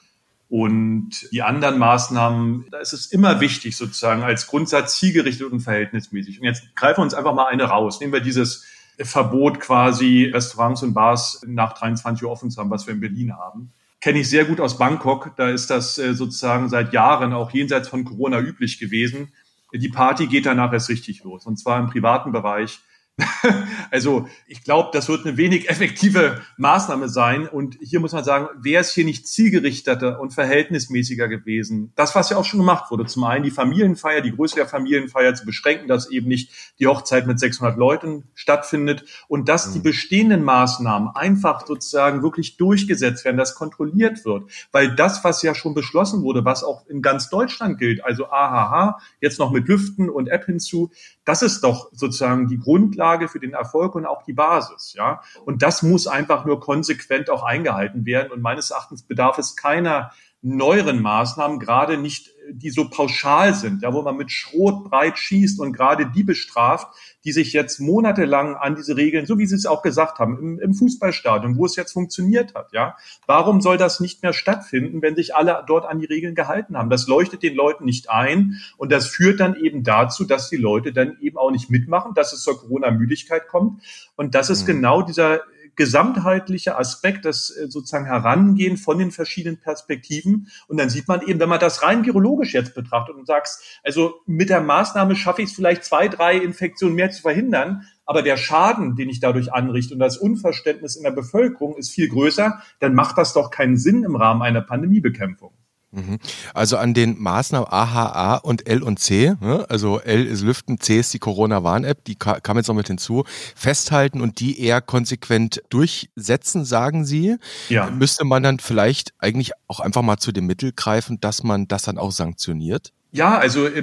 [0.49, 6.41] Und die anderen Maßnahmen, da ist es immer wichtig, sozusagen als Grundsatz zielgerichtet und verhältnismäßig.
[6.41, 8.01] Und jetzt greifen wir uns einfach mal eine raus.
[8.01, 8.67] Nehmen wir dieses
[9.03, 13.37] Verbot quasi, Restaurants und Bars nach 23 Uhr offen zu haben, was wir in Berlin
[13.37, 15.33] haben kenne ich sehr gut aus Bangkok.
[15.37, 19.33] Da ist das äh, sozusagen seit Jahren auch jenseits von Corona üblich gewesen.
[19.73, 21.47] Die Party geht danach erst richtig los.
[21.47, 22.81] Und zwar im privaten Bereich
[23.91, 27.47] also ich glaube, das wird eine wenig effektive Maßnahme sein.
[27.47, 31.93] Und hier muss man sagen, wäre es hier nicht zielgerichteter und verhältnismäßiger gewesen?
[31.97, 35.35] Das, was ja auch schon gemacht wurde, zum einen die Familienfeier, die Größe der Familienfeier
[35.35, 39.85] zu beschränken, dass eben nicht die Hochzeit mit 600 Leuten stattfindet und dass die mhm.
[39.85, 44.51] bestehenden Maßnahmen einfach sozusagen wirklich durchgesetzt werden, dass kontrolliert wird.
[44.73, 48.99] Weil das, was ja schon beschlossen wurde, was auch in ganz Deutschland gilt, also AHH,
[49.21, 50.91] jetzt noch mit Lüften und App hinzu,
[51.25, 55.23] das ist doch sozusagen die Grundlage für den Erfolg und auch die Basis, ja.
[55.45, 58.33] Und das muss einfach nur konsequent auch eingehalten werden.
[58.33, 63.93] Und meines Erachtens bedarf es keiner neueren Maßnahmen, gerade nicht, die so pauschal sind, ja,
[63.93, 66.89] wo man mit Schrot breit schießt und gerade die bestraft,
[67.25, 70.59] die sich jetzt monatelang an diese Regeln, so wie Sie es auch gesagt haben, im,
[70.59, 72.97] im Fußballstadion, wo es jetzt funktioniert hat, ja.
[73.27, 76.91] Warum soll das nicht mehr stattfinden, wenn sich alle dort an die Regeln gehalten haben?
[76.91, 80.93] Das leuchtet den Leuten nicht ein und das führt dann eben dazu, dass die Leute
[80.93, 83.83] dann eben auch nicht mitmachen, dass es zur Corona-Müdigkeit kommt
[84.17, 84.67] und das ist mhm.
[84.67, 85.41] genau dieser
[85.77, 90.49] gesamtheitlicher Aspekt, das äh, sozusagen Herangehen von den verschiedenen Perspektiven.
[90.69, 94.15] Und dann sieht man eben, wenn man das rein virologisch jetzt betrachtet und sagst, also
[94.27, 98.37] mit der Maßnahme schaffe ich es vielleicht zwei, drei Infektionen mehr zu verhindern, aber der
[98.37, 102.95] Schaden, den ich dadurch anrichte und das Unverständnis in der Bevölkerung ist viel größer, dann
[102.95, 105.53] macht das doch keinen Sinn im Rahmen einer Pandemiebekämpfung.
[105.93, 106.19] Mhm.
[106.55, 109.67] Also an den Maßnahmen AHA und L und C, ne?
[109.69, 113.25] also L ist Lüften, C ist die Corona-Warn-App, die kam jetzt noch mit hinzu,
[113.57, 117.37] festhalten und die eher konsequent durchsetzen, sagen Sie.
[117.69, 117.91] Ja.
[117.91, 121.83] Müsste man dann vielleicht eigentlich auch einfach mal zu dem Mittel greifen, dass man das
[121.83, 122.93] dann auch sanktioniert?
[123.11, 123.83] Ja, also äh,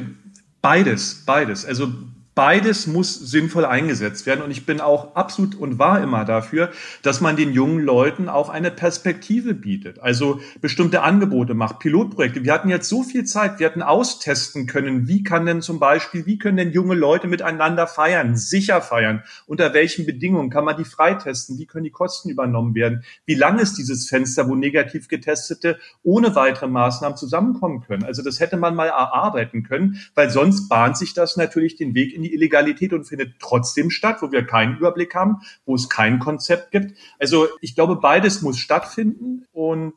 [0.62, 1.65] beides, beides.
[1.65, 1.91] Also
[2.38, 4.43] beides muss sinnvoll eingesetzt werden.
[4.43, 6.69] Und ich bin auch absolut und war immer dafür,
[7.02, 10.00] dass man den jungen Leuten auch eine Perspektive bietet.
[10.00, 12.43] Also bestimmte Angebote macht, Pilotprojekte.
[12.43, 16.28] Wir hatten jetzt so viel Zeit, wir hatten austesten können, wie kann denn zum Beispiel,
[16.28, 19.23] wie können denn junge Leute miteinander feiern, sicher feiern?
[19.47, 21.58] Unter welchen Bedingungen kann man die freitesten?
[21.58, 23.04] Wie können die Kosten übernommen werden?
[23.26, 28.04] Wie lang ist dieses Fenster, wo negativ Getestete ohne weitere Maßnahmen zusammenkommen können?
[28.04, 32.13] Also das hätte man mal erarbeiten können, weil sonst bahnt sich das natürlich den Weg
[32.13, 35.90] in die die Illegalität und findet trotzdem statt, wo wir keinen Überblick haben, wo es
[35.90, 36.98] kein Konzept gibt.
[37.20, 39.94] Also ich glaube, beides muss stattfinden und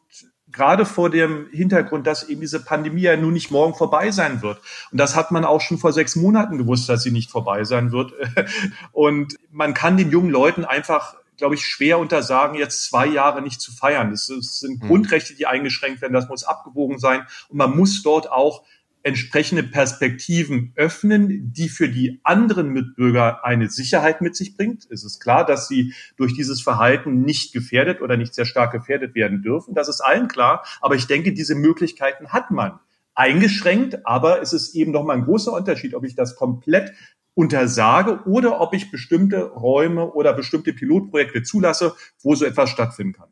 [0.53, 4.61] gerade vor dem Hintergrund, dass eben diese Pandemie ja nun nicht morgen vorbei sein wird.
[4.91, 7.93] Und das hat man auch schon vor sechs Monaten gewusst, dass sie nicht vorbei sein
[7.93, 8.13] wird.
[8.93, 13.63] Und man kann den jungen Leuten einfach glaube ich, schwer untersagen, jetzt zwei Jahre nicht
[13.63, 14.11] zu feiern.
[14.11, 14.89] Das, sind hm.
[14.89, 16.13] Grundrechte, die eingeschränkt werden.
[16.13, 17.23] Das muss abgewogen sein.
[17.49, 18.63] Und man muss dort auch
[19.03, 24.87] entsprechende Perspektiven öffnen, die für die anderen Mitbürger eine Sicherheit mit sich bringt.
[24.91, 29.15] Es ist klar, dass sie durch dieses Verhalten nicht gefährdet oder nicht sehr stark gefährdet
[29.15, 29.75] werden dürfen.
[29.75, 30.65] Das ist allen klar.
[30.81, 32.79] Aber ich denke, diese Möglichkeiten hat man
[33.15, 34.07] eingeschränkt.
[34.07, 36.93] Aber es ist eben noch mal ein großer Unterschied, ob ich das komplett
[37.35, 43.29] untersage oder ob ich bestimmte Räume oder bestimmte Pilotprojekte zulasse, wo so etwas stattfinden kann.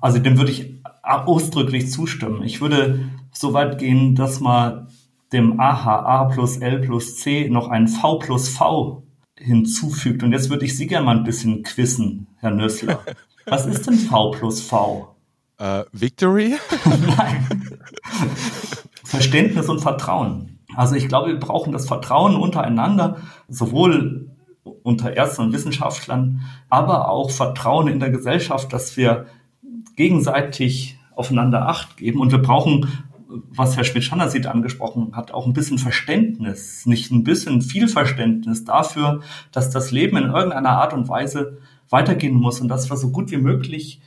[0.00, 2.42] Also dem würde ich ausdrücklich zustimmen.
[2.42, 4.88] Ich würde so weit gehen, dass man
[5.32, 9.02] dem AHA plus L plus C noch ein V plus V
[9.36, 10.22] hinzufügt.
[10.22, 13.00] Und jetzt würde ich Sie gerne mal ein bisschen quissen, Herr Nössler.
[13.46, 15.14] Was ist denn V plus V?
[15.60, 16.56] Uh, Victory?
[16.84, 17.46] Nein.
[19.04, 20.58] Verständnis und Vertrauen.
[20.74, 23.18] Also ich glaube, wir brauchen das Vertrauen untereinander,
[23.48, 24.30] sowohl
[24.82, 29.26] unter Ärzten und Wissenschaftlern, aber auch Vertrauen in der Gesellschaft, dass wir
[29.96, 32.20] gegenseitig aufeinander Acht geben.
[32.20, 32.88] Und wir brauchen,
[33.48, 39.20] was Herr Schmidt-Schannersit angesprochen hat, auch ein bisschen Verständnis, nicht ein bisschen viel Verständnis dafür,
[39.52, 41.58] dass das Leben in irgendeiner Art und Weise
[41.90, 44.00] weitergehen muss und dass wir so gut wie möglich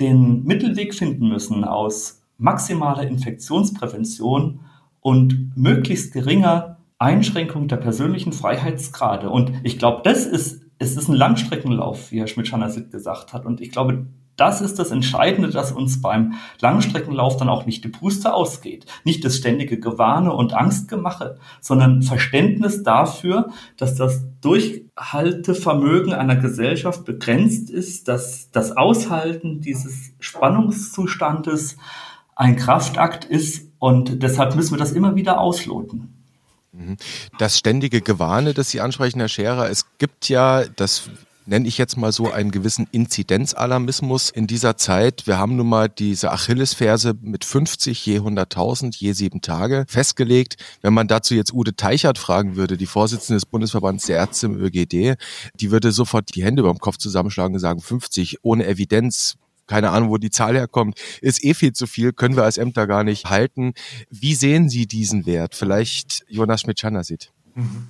[0.00, 4.60] den Mittelweg finden müssen aus maximaler Infektionsprävention
[5.00, 9.30] und möglichst geringer Einschränkung der persönlichen Freiheitsgrade.
[9.30, 13.44] Und ich glaube, das ist, es ist ein Langstreckenlauf, wie Herr Schmidt-Schannersit gesagt hat.
[13.44, 17.88] Und ich glaube, das ist das Entscheidende, dass uns beim Langstreckenlauf dann auch nicht die
[17.88, 18.86] Puste ausgeht.
[19.04, 27.70] Nicht das ständige Gewarne und Angstgemache, sondern Verständnis dafür, dass das Durchhaltevermögen einer Gesellschaft begrenzt
[27.70, 31.76] ist, dass das Aushalten dieses Spannungszustandes
[32.36, 36.14] ein Kraftakt ist und deshalb müssen wir das immer wieder ausloten.
[36.72, 36.96] Mhm.
[37.38, 41.10] Das ständige Gewarne, das Sie ansprechen, Herr Scherer, es gibt ja, das
[41.46, 45.26] nenne ich jetzt mal so einen gewissen Inzidenzalarmismus in dieser Zeit.
[45.26, 50.56] Wir haben nun mal diese Achillesferse mit 50 je 100.000 je sieben Tage festgelegt.
[50.82, 54.56] Wenn man dazu jetzt Ude Teichert fragen würde, die Vorsitzende des Bundesverbands der Ärzte im
[54.56, 55.16] ÖGD,
[55.54, 59.90] die würde sofort die Hände über dem Kopf zusammenschlagen und sagen, 50 ohne Evidenz keine
[59.90, 63.02] Ahnung, wo die Zahl herkommt, ist eh viel zu viel, können wir als Ämter gar
[63.02, 63.72] nicht halten.
[64.10, 65.54] Wie sehen Sie diesen Wert?
[65.54, 67.32] Vielleicht Jonas Schmidt-Schanner-Sieht.
[67.54, 67.88] Mhm.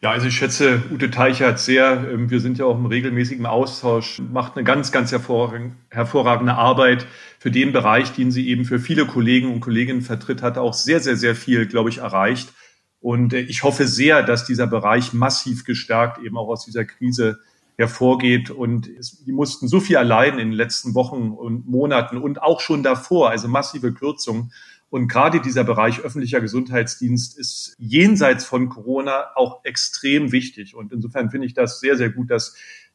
[0.00, 2.08] Ja, also ich schätze Ute Teichert sehr.
[2.08, 7.06] Ähm, wir sind ja auch im regelmäßigen Austausch, macht eine ganz, ganz hervorragende Arbeit
[7.40, 11.00] für den Bereich, den sie eben für viele Kollegen und Kolleginnen vertritt, hat auch sehr,
[11.00, 12.52] sehr, sehr viel, glaube ich, erreicht.
[13.00, 17.40] Und äh, ich hoffe sehr, dass dieser Bereich massiv gestärkt eben auch aus dieser Krise
[17.76, 18.50] hervorgeht.
[18.50, 22.60] Und es, die mussten so viel erleiden in den letzten Wochen und Monaten und auch
[22.60, 24.52] schon davor, also massive Kürzungen.
[24.90, 30.74] Und gerade dieser Bereich öffentlicher Gesundheitsdienst ist jenseits von Corona auch extrem wichtig.
[30.74, 32.54] Und insofern finde ich das sehr, sehr gut, dass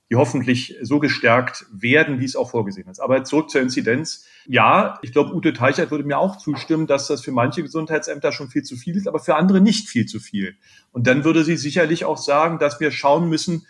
[0.10, 3.00] die hoffentlich so gestärkt werden, wie es auch vorgesehen ist.
[3.00, 4.26] Aber zurück zur Inzidenz.
[4.46, 8.50] Ja, ich glaube, Ute Teichert würde mir auch zustimmen, dass das für manche Gesundheitsämter schon
[8.50, 10.58] viel zu viel ist, aber für andere nicht viel zu viel.
[10.92, 13.66] Und dann würde sie sicherlich auch sagen, dass wir schauen müssen,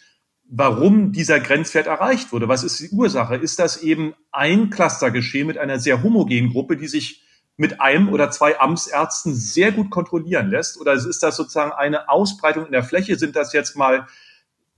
[0.50, 2.48] warum dieser Grenzwert erreicht wurde.
[2.48, 3.36] Was ist die Ursache?
[3.36, 7.24] Ist das eben ein Clustergeschehen mit einer sehr homogenen Gruppe, die sich
[7.58, 10.80] mit einem oder zwei Amtsärzten sehr gut kontrollieren lässt?
[10.80, 13.18] Oder ist das sozusagen eine Ausbreitung in der Fläche?
[13.18, 14.08] Sind das jetzt mal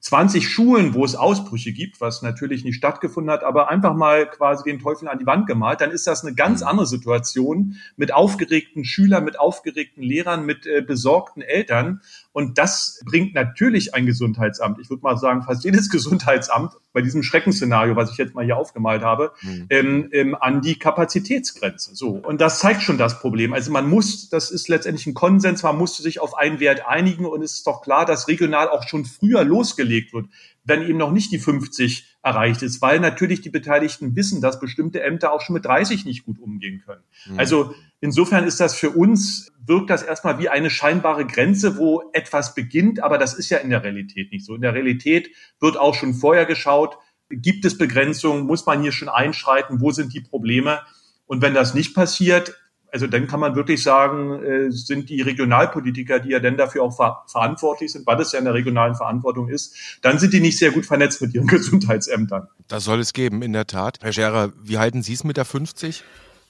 [0.05, 4.63] 20 Schulen, wo es Ausbrüche gibt, was natürlich nicht stattgefunden hat, aber einfach mal quasi
[4.63, 6.67] den Teufel an die Wand gemalt, dann ist das eine ganz mhm.
[6.67, 12.01] andere Situation mit aufgeregten Schülern, mit aufgeregten Lehrern, mit äh, besorgten Eltern.
[12.35, 17.23] Und das bringt natürlich ein Gesundheitsamt, ich würde mal sagen, fast jedes Gesundheitsamt bei diesem
[17.23, 19.65] Schreckensszenario, was ich jetzt mal hier aufgemalt habe, mhm.
[19.69, 21.95] ähm, ähm, an die Kapazitätsgrenze.
[21.95, 22.09] So.
[22.09, 23.53] Und das zeigt schon das Problem.
[23.53, 27.25] Also man muss, das ist letztendlich ein Konsens, man musste sich auf einen Wert einigen
[27.25, 30.27] und es ist doch klar, dass regional auch schon früher losgelegt gelegt wird,
[30.63, 35.01] wenn eben noch nicht die 50 erreicht ist, weil natürlich die Beteiligten wissen, dass bestimmte
[35.01, 37.03] Ämter auch schon mit 30 nicht gut umgehen können.
[37.27, 37.39] Mhm.
[37.39, 42.55] Also insofern ist das für uns, wirkt das erstmal wie eine scheinbare Grenze, wo etwas
[42.55, 44.55] beginnt, aber das ist ja in der Realität nicht so.
[44.55, 46.97] In der Realität wird auch schon vorher geschaut,
[47.29, 50.81] gibt es Begrenzungen, muss man hier schon einschreiten, wo sind die Probleme?
[51.25, 52.55] Und wenn das nicht passiert,
[52.91, 56.95] also dann kann man wirklich sagen, äh, sind die Regionalpolitiker, die ja dann dafür auch
[56.95, 60.57] ver verantwortlich sind, weil das ja in der regionalen Verantwortung ist, dann sind die nicht
[60.57, 62.47] sehr gut vernetzt mit ihren Gesundheitsämtern.
[62.67, 63.97] Das soll es geben, in der Tat.
[64.01, 66.03] Herr Scherer, wie halten Sie es mit der 50?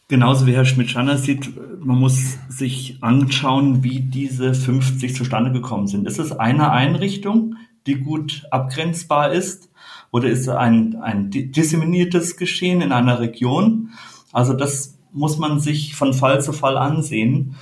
[0.07, 1.51] Genauso wie Herr Schmidt-Schanner sieht,
[1.83, 6.05] man muss sich anschauen, wie diese 50 zustande gekommen sind.
[6.05, 7.55] Ist es eine Einrichtung,
[7.87, 9.71] die gut abgrenzbar ist?
[10.11, 13.89] Oder ist es ein, ein disseminiertes Geschehen in einer Region?
[14.31, 17.55] Also das muss man sich von Fall zu Fall ansehen.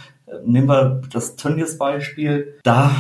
[0.46, 2.56] Nehmen wir das Tönnies-Beispiel.
[2.64, 2.92] Da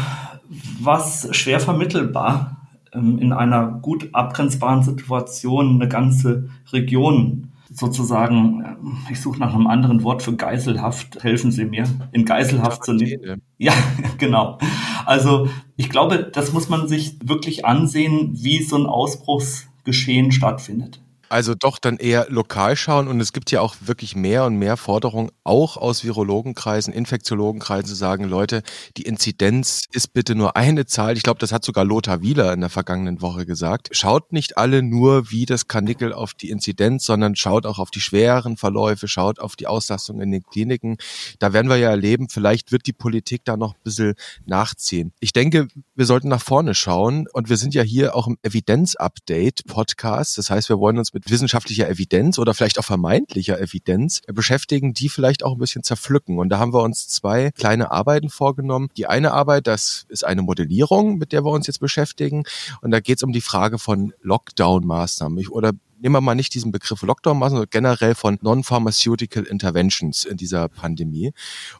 [0.79, 9.11] war es schwer vermittelbar, ähm, in einer gut abgrenzbaren Situation eine ganze Region sozusagen, äh,
[9.11, 13.41] ich suche nach einem anderen Wort für Geiselhaft, helfen Sie mir, in Geiselhaft zu nehmen.
[13.57, 13.73] Ja,
[14.17, 14.57] genau.
[15.05, 21.02] Also ich glaube, das muss man sich wirklich ansehen, wie so ein Ausbruchsgeschehen stattfindet.
[21.33, 24.77] Also doch dann eher lokal schauen und es gibt ja auch wirklich mehr und mehr
[24.77, 28.61] Forderungen, auch aus Virologenkreisen, Infektiologenkreisen zu sagen, Leute,
[28.97, 31.17] die Inzidenz ist bitte nur eine Zahl.
[31.17, 33.89] Ich glaube, das hat sogar Lothar Wieler in der vergangenen Woche gesagt.
[33.93, 37.99] Schaut nicht alle nur wie das Kanickel auf die Inzidenz, sondern schaut auch auf die
[37.99, 40.97] schweren Verläufe, schaut auf die Auslastung in den Kliniken.
[41.39, 44.13] Da werden wir ja erleben, vielleicht wird die Politik da noch ein bisschen
[44.45, 45.13] nachziehen.
[45.19, 50.37] Ich denke, wir sollten nach vorne schauen und wir sind ja hier auch im Evidenz-Update-Podcast.
[50.37, 55.09] Das heißt, wir wollen uns mit wissenschaftlicher Evidenz oder vielleicht auch vermeintlicher Evidenz beschäftigen, die
[55.09, 56.39] vielleicht auch ein bisschen zerpflücken.
[56.39, 58.89] Und da haben wir uns zwei kleine Arbeiten vorgenommen.
[58.97, 62.43] Die eine Arbeit, das ist eine Modellierung, mit der wir uns jetzt beschäftigen.
[62.81, 65.71] Und da geht es um die Frage von Lockdown-Maßnahmen oder
[66.03, 70.67] nehmen wir mal nicht diesen Begriff Lockdown machen, sondern generell von Non-Pharmaceutical Interventions in dieser
[70.67, 71.31] Pandemie.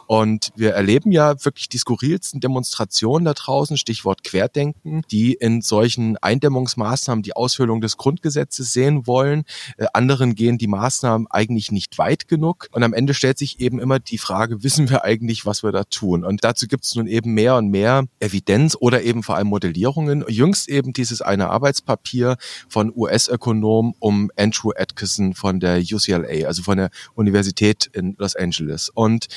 [0.08, 6.18] Und wir erleben ja wirklich die skurrilsten Demonstrationen da draußen, Stichwort Querdenken, die in solchen
[6.18, 9.44] Eindämmungsmaßnahmen die Aushöhlung des Grundgesetzes sehen wollen.
[9.78, 12.70] Äh, anderen gehen die Maßnahmen eigentlich nicht weit genug.
[12.72, 15.84] Und am Ende stellt sich eben immer die Frage, wissen wir eigentlich, was wir da
[15.84, 16.24] tun?
[16.24, 20.24] Und dazu gibt es nun eben mehr und mehr Evidenz oder eben vor allem Modellierungen.
[20.30, 22.38] Jüngst eben dieses eine Arbeitspapier
[22.70, 28.36] von US-Ökonom um um Andrew Atkinson von der UCLA, also von der Universität in Los
[28.36, 28.90] Angeles.
[28.90, 29.28] Und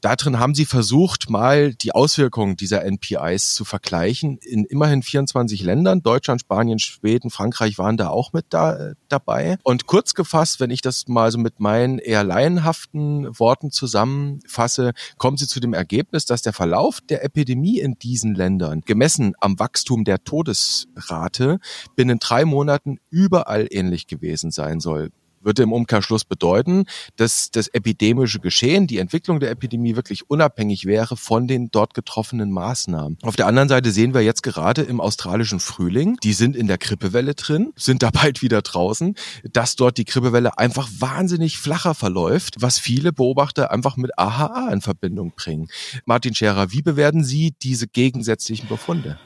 [0.00, 4.38] Darin haben sie versucht, mal die Auswirkungen dieser NPIs zu vergleichen.
[4.38, 9.58] In immerhin 24 Ländern, Deutschland, Spanien, Schweden, Frankreich waren da auch mit da, dabei.
[9.62, 15.36] Und kurz gefasst, wenn ich das mal so mit meinen eher laienhaften Worten zusammenfasse, kommen
[15.36, 20.04] sie zu dem Ergebnis, dass der Verlauf der Epidemie in diesen Ländern, gemessen am Wachstum
[20.04, 21.58] der Todesrate,
[21.94, 25.10] binnen drei Monaten überall ähnlich gewesen sein soll
[25.46, 26.84] würde im Umkehrschluss bedeuten,
[27.16, 32.50] dass das epidemische Geschehen, die Entwicklung der Epidemie wirklich unabhängig wäre von den dort getroffenen
[32.50, 33.16] Maßnahmen.
[33.22, 36.78] Auf der anderen Seite sehen wir jetzt gerade im australischen Frühling, die sind in der
[36.78, 39.14] Grippewelle drin, sind da bald wieder draußen,
[39.50, 44.80] dass dort die Grippewelle einfach wahnsinnig flacher verläuft, was viele Beobachter einfach mit AHA in
[44.80, 45.68] Verbindung bringen.
[46.04, 49.18] Martin Scherer, wie bewerten Sie diese gegensätzlichen Befunde?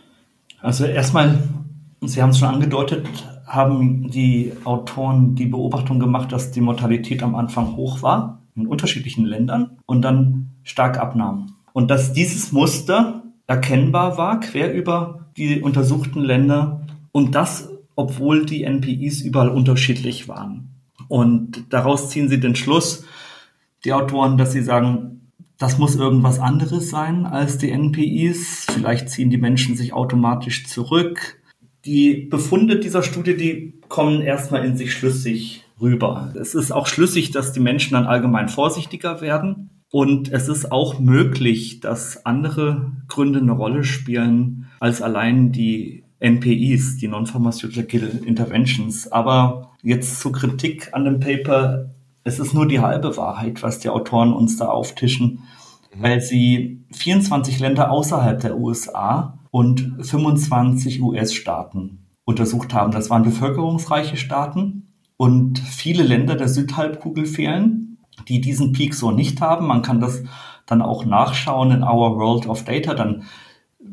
[0.60, 1.42] Also erstmal,
[2.02, 3.06] Sie haben es schon angedeutet,
[3.50, 9.24] haben die Autoren die Beobachtung gemacht, dass die Mortalität am Anfang hoch war in unterschiedlichen
[9.24, 11.56] Ländern und dann stark abnahm.
[11.72, 18.62] Und dass dieses Muster erkennbar war quer über die untersuchten Länder und das, obwohl die
[18.62, 20.68] NPIs überall unterschiedlich waren.
[21.08, 23.04] Und daraus ziehen sie den Schluss,
[23.84, 28.66] die Autoren, dass sie sagen, das muss irgendwas anderes sein als die NPIs.
[28.70, 31.39] Vielleicht ziehen die Menschen sich automatisch zurück
[31.84, 36.32] die Befunde dieser Studie, die kommen erstmal in sich schlüssig rüber.
[36.38, 39.70] Es ist auch schlüssig, dass die Menschen dann allgemein vorsichtiger werden.
[39.90, 46.98] Und es ist auch möglich, dass andere Gründe eine Rolle spielen als allein die NPIs,
[46.98, 49.10] die Non-Pharmaceutical Interventions.
[49.10, 51.90] Aber jetzt zur Kritik an dem Paper.
[52.22, 55.40] Es ist nur die halbe Wahrheit, was die Autoren uns da auftischen,
[55.94, 56.02] mhm.
[56.02, 62.92] weil sie 24 Länder außerhalb der USA und 25 US-Staaten untersucht haben.
[62.92, 69.40] Das waren bevölkerungsreiche Staaten und viele Länder der Südhalbkugel fehlen, die diesen Peak so nicht
[69.40, 69.66] haben.
[69.66, 70.22] Man kann das
[70.66, 72.94] dann auch nachschauen in Our World of Data.
[72.94, 73.24] Dann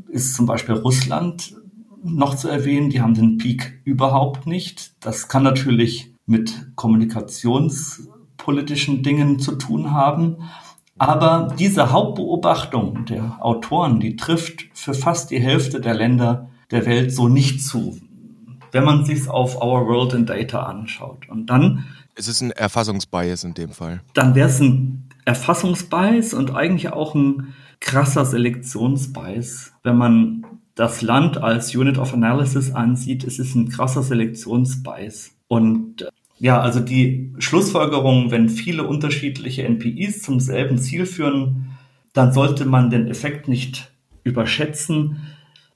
[0.10, 1.56] ist zum Beispiel Russland
[2.04, 2.90] noch zu erwähnen.
[2.90, 4.94] Die haben den Peak überhaupt nicht.
[5.06, 10.38] Das kann natürlich mit kommunikationspolitischen Dingen zu tun haben.
[10.98, 17.14] Aber diese Hauptbeobachtung der Autoren, die trifft für fast die Hälfte der Länder der Welt
[17.14, 17.98] so nicht zu,
[18.72, 21.30] wenn man sich auf Our World in Data anschaut.
[21.30, 21.86] Und dann
[22.16, 24.02] es ist ein Erfassungsbias in dem Fall.
[24.16, 29.74] Dann wäre es ein Erfassungsbias und eigentlich auch ein krasser Selektionsbias.
[29.84, 35.32] Wenn man das Land als Unit of Analysis ansieht, es ist ein krasser Selektionsbias.
[35.48, 36.08] Und
[36.40, 41.78] ja, also die Schlussfolgerung, wenn viele unterschiedliche NPIs zum selben Ziel führen,
[42.14, 43.92] dann sollte man den Effekt nicht
[44.24, 45.22] überschätzen.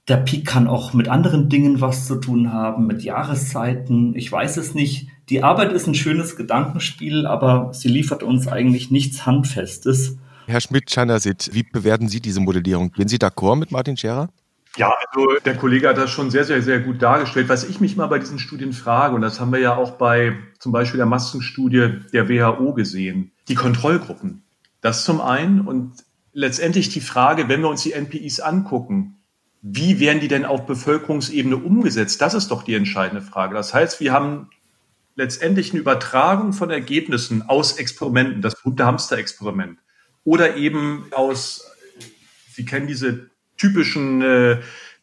[0.07, 4.16] Der Peak kann auch mit anderen Dingen was zu tun haben, mit Jahreszeiten.
[4.16, 5.07] Ich weiß es nicht.
[5.30, 10.18] Die Arbeit ist ein schönes Gedankenspiel, aber sie liefert uns eigentlich nichts Handfestes.
[10.47, 12.91] Herr Schmidt-Chanasit, wie bewerten Sie diese Modellierung?
[12.91, 14.30] Gehen Sie d'accord mit Martin Scherer?
[14.78, 17.49] Ja, also der Kollege hat das schon sehr, sehr, sehr gut dargestellt.
[17.49, 20.34] Was ich mich mal bei diesen Studien frage, und das haben wir ja auch bei
[20.62, 24.43] zum Beispiel der Massenstudie der WHO gesehen, die Kontrollgruppen.
[24.80, 25.93] Das zum einen und
[26.34, 29.18] letztendlich die Frage, wenn wir uns die NPIs angucken,
[29.64, 32.22] wie werden die denn auf Bevölkerungsebene umgesetzt?
[32.22, 33.55] Das ist doch die entscheidende Frage.
[33.55, 34.49] Das heißt, wir haben
[35.16, 39.80] letztendlich eine Übertragung von Ergebnissen aus Experimenten, das berühmte Hamster-Experiment,
[40.24, 41.68] oder eben aus,
[42.53, 44.59] Sie kennen diese typischen äh,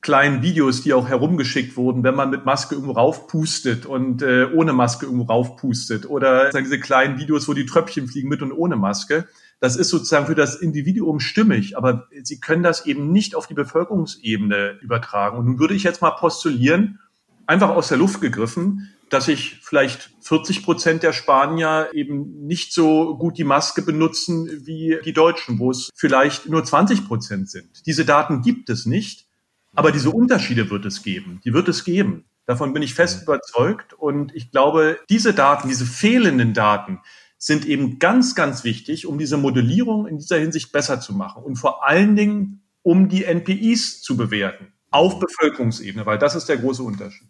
[0.09, 4.73] kleinen Videos, die auch herumgeschickt wurden, wenn man mit Maske irgendwo raufpustet und äh, ohne
[4.73, 9.29] Maske irgendwo raufpustet oder diese kleinen Videos, wo die Tröpfchen fliegen mit und ohne Maske.
[9.61, 13.53] Das ist sozusagen für das Individuum stimmig, aber sie können das eben nicht auf die
[13.53, 15.37] Bevölkerungsebene übertragen.
[15.37, 17.01] Und nun würde ich jetzt mal postulieren,
[17.47, 23.15] einfach aus der Luft gegriffen, dass sich vielleicht 40 Prozent der Spanier eben nicht so
[23.19, 27.85] gut die Maske benutzen wie die Deutschen, wo es vielleicht nur 20 Prozent sind.
[27.85, 29.28] Diese Daten gibt es nicht,
[29.75, 31.41] aber diese Unterschiede wird es geben.
[31.45, 32.25] Die wird es geben.
[32.47, 33.93] Davon bin ich fest überzeugt.
[33.93, 37.01] Und ich glaube, diese Daten, diese fehlenden Daten,
[37.39, 41.57] sind eben ganz, ganz wichtig, um diese Modellierung in dieser Hinsicht besser zu machen und
[41.57, 46.83] vor allen Dingen, um die NPIs zu bewerten auf Bevölkerungsebene, weil das ist der große
[46.83, 47.29] Unterschied.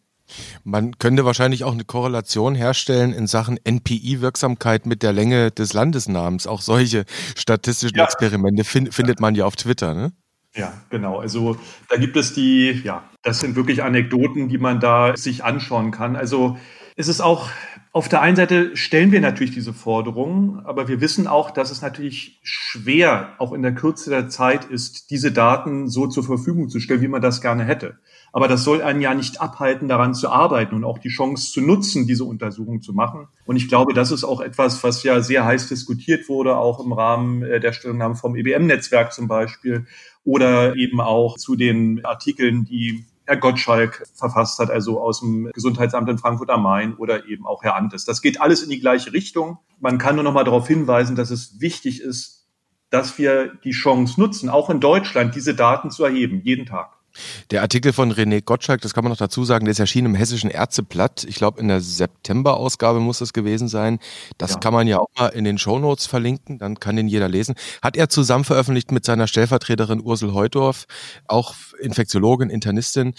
[0.62, 6.47] Man könnte wahrscheinlich auch eine Korrelation herstellen in Sachen NPI-Wirksamkeit mit der Länge des Landesnamens.
[6.47, 7.05] Auch solche
[7.36, 8.05] statistischen ja.
[8.05, 10.12] Experimente find, findet man ja auf Twitter, ne?
[10.55, 11.18] Ja, genau.
[11.18, 11.57] Also
[11.88, 16.16] da gibt es die, ja, das sind wirklich Anekdoten, die man da sich anschauen kann.
[16.16, 16.57] Also
[16.96, 17.49] es ist auch
[17.92, 21.80] auf der einen Seite stellen wir natürlich diese Forderungen, aber wir wissen auch, dass es
[21.80, 26.80] natürlich schwer, auch in der Kürze der Zeit ist, diese Daten so zur Verfügung zu
[26.80, 27.99] stellen, wie man das gerne hätte.
[28.32, 31.61] Aber das soll einen ja nicht abhalten, daran zu arbeiten und auch die Chance zu
[31.62, 33.28] nutzen, diese Untersuchung zu machen.
[33.46, 36.92] Und ich glaube, das ist auch etwas, was ja sehr heiß diskutiert wurde, auch im
[36.92, 39.86] Rahmen äh, der Stellungnahme vom EBM-Netzwerk zum Beispiel
[40.28, 46.06] oder eben auch zu den Artikeln, die Herr Gottschalk verfasst hat, also aus dem Gesundheitsamt
[46.10, 48.04] in Frankfurt am Main oder eben auch Herr Antes.
[48.04, 49.56] Das geht alles in die gleiche Richtung.
[49.80, 52.46] Man kann nur noch mal darauf hinweisen, dass es wichtig ist,
[52.90, 56.97] dass wir die Chance nutzen, auch in Deutschland diese Daten zu erheben, jeden Tag.
[57.50, 60.14] Der Artikel von René Gottschalk, das kann man noch dazu sagen, der ist erschienen im
[60.14, 61.24] Hessischen Ärzteblatt.
[61.24, 63.98] Ich glaube, in der September-Ausgabe muss das gewesen sein.
[64.38, 64.58] Das ja.
[64.58, 67.54] kann man ja auch mal in den Shownotes verlinken, dann kann den jeder lesen.
[67.82, 70.86] Hat er zusammen veröffentlicht mit seiner Stellvertreterin Ursel Heudorf,
[71.26, 73.14] auch Infektiologin, Internistin.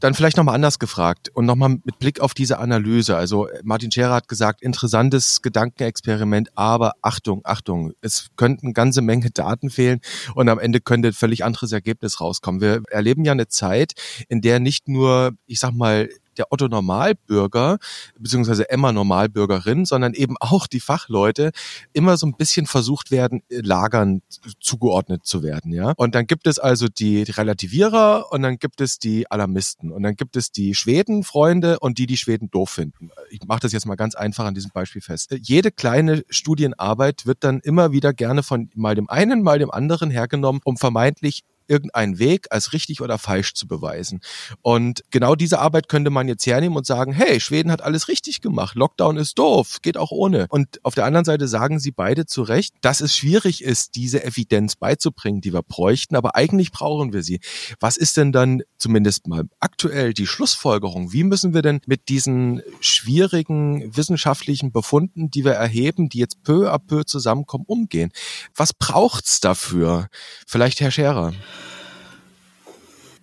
[0.00, 3.16] Dann vielleicht nochmal anders gefragt und nochmal mit Blick auf diese Analyse.
[3.16, 9.70] Also Martin Scherer hat gesagt, interessantes Gedankenexperiment, aber Achtung, Achtung, es könnten ganze Menge Daten
[9.70, 10.00] fehlen
[10.34, 12.60] und am Ende könnte ein völlig anderes Ergebnis rauskommen.
[12.60, 13.92] Wir erleben ja eine Zeit,
[14.28, 16.08] in der nicht nur, ich sag mal,
[16.40, 17.78] der Otto Normalbürger
[18.18, 21.50] beziehungsweise Emma Normalbürgerin, sondern eben auch die Fachleute
[21.92, 24.22] immer so ein bisschen versucht werden, Lagern
[24.58, 25.92] zugeordnet zu werden, ja.
[25.96, 30.16] Und dann gibt es also die, Relativierer und dann gibt es die Alarmisten und dann
[30.16, 33.10] gibt es die Schwedenfreunde und die, die Schweden doof finden.
[33.30, 35.36] Ich mache das jetzt mal ganz einfach an diesem Beispiel fest.
[35.40, 40.10] Jede kleine Studienarbeit wird dann immer wieder gerne von mal dem einen, mal dem anderen
[40.10, 44.20] hergenommen, um vermeintlich irgendeinen Weg als richtig oder falsch zu beweisen.
[44.60, 48.40] Und genau diese Arbeit könnte man jetzt hernehmen und sagen, hey, Schweden hat alles richtig
[48.40, 50.46] gemacht, Lockdown ist doof, geht auch ohne.
[50.50, 54.24] Und auf der anderen Seite sagen sie beide zu Recht, dass es schwierig ist, diese
[54.24, 57.40] Evidenz beizubringen, die wir bräuchten, aber eigentlich brauchen wir sie.
[57.78, 61.12] Was ist denn dann zumindest mal aktuell die Schlussfolgerung?
[61.12, 66.72] Wie müssen wir denn mit diesen schwierigen wissenschaftlichen Befunden, die wir erheben, die jetzt peu
[66.72, 68.10] à peu zusammenkommen, umgehen?
[68.54, 70.08] Was braucht's dafür?
[70.46, 71.32] Vielleicht Herr Scherer.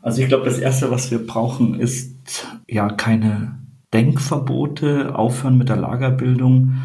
[0.07, 3.57] Also ich glaube, das Erste, was wir brauchen, ist ja keine
[3.93, 6.75] Denkverbote, aufhören mit der Lagerbildung.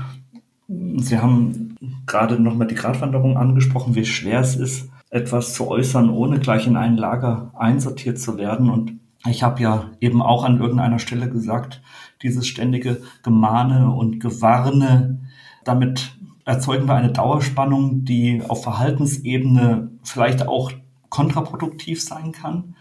[0.67, 6.41] Sie haben gerade nochmal die Gratwanderung angesprochen, wie schwer es ist, etwas zu äußern, ohne
[6.41, 8.69] gleich in ein Lager einsortiert zu werden.
[8.69, 11.81] Und ich habe ja eben auch an irgendeiner Stelle gesagt,
[12.23, 15.21] dieses ständige Gemahne und Gewarne,
[15.63, 20.73] damit erzeugen wir eine Dauerspannung, die auf Verhaltensebene vielleicht auch
[21.09, 22.75] kontraproduktiv sein kann.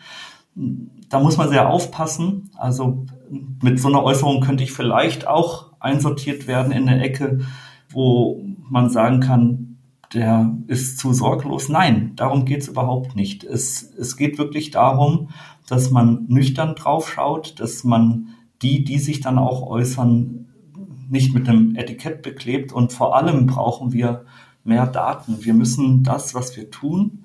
[0.55, 2.49] Da muss man sehr aufpassen.
[2.55, 3.05] Also
[3.61, 7.39] mit so einer Äußerung könnte ich vielleicht auch einsortiert werden in eine Ecke,
[7.89, 9.77] wo man sagen kann,
[10.13, 11.69] der ist zu sorglos.
[11.69, 13.43] Nein, darum geht es überhaupt nicht.
[13.43, 15.29] Es, es geht wirklich darum,
[15.67, 18.29] dass man nüchtern drauf schaut, dass man
[18.61, 20.47] die, die sich dann auch äußern,
[21.09, 22.73] nicht mit einem Etikett beklebt.
[22.73, 24.25] Und vor allem brauchen wir
[24.63, 25.43] mehr Daten.
[25.43, 27.23] Wir müssen das, was wir tun,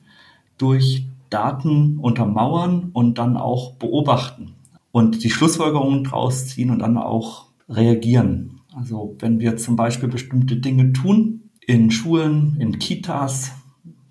[0.58, 4.54] durch Daten untermauern und dann auch beobachten
[4.92, 8.60] und die Schlussfolgerungen draus ziehen und dann auch reagieren.
[8.74, 13.52] Also wenn wir zum Beispiel bestimmte Dinge tun, in Schulen, in Kitas,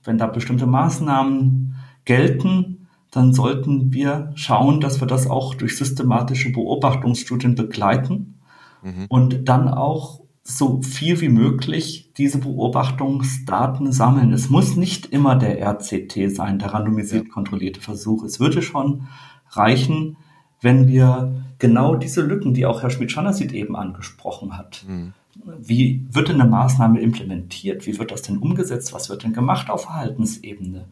[0.04, 6.52] wenn da bestimmte Maßnahmen gelten, dann sollten wir schauen, dass wir das auch durch systematische
[6.52, 8.36] Beobachtungsstudien begleiten
[8.84, 9.06] mhm.
[9.08, 14.32] und dann auch so viel wie möglich diese Beobachtungsdaten sammeln.
[14.32, 18.24] Es muss nicht immer der RCT sein, der randomisiert kontrollierte Versuch.
[18.24, 19.08] Es würde schon
[19.50, 20.18] reichen,
[20.62, 25.14] wenn wir genau diese Lücken, die auch Herr Schmidt-Schanasit eben angesprochen hat, mhm.
[25.60, 27.88] wie wird denn eine Maßnahme implementiert?
[27.88, 28.94] Wie wird das denn umgesetzt?
[28.94, 30.86] Was wird denn gemacht auf Verhaltensebene?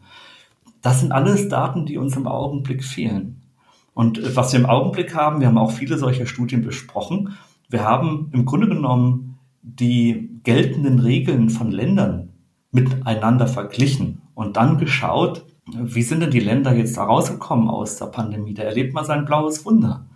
[0.82, 3.40] Das sind alles Daten, die uns im Augenblick fehlen.
[3.94, 7.36] Und äh, was wir im Augenblick haben, wir haben auch viele solcher Studien besprochen.
[7.70, 9.33] Wir haben im Grunde genommen
[9.64, 12.34] die geltenden Regeln von Ländern
[12.70, 18.06] miteinander verglichen und dann geschaut, wie sind denn die Länder jetzt da rausgekommen aus der
[18.06, 18.52] Pandemie?
[18.52, 20.06] Da erlebt man sein blaues Wunder.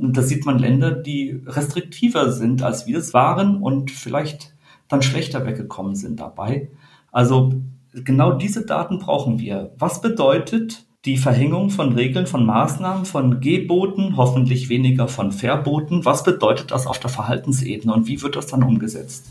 [0.00, 4.54] Und da sieht man Länder, die restriktiver sind, als wir es waren und vielleicht
[4.88, 6.70] dann schlechter weggekommen sind dabei.
[7.12, 7.52] Also
[7.92, 9.74] genau diese Daten brauchen wir.
[9.76, 16.04] Was bedeutet die Verhängung von Regeln, von Maßnahmen, von Geboten, hoffentlich weniger von Verboten.
[16.04, 19.26] Was bedeutet das auf der Verhaltensebene und wie wird das dann umgesetzt?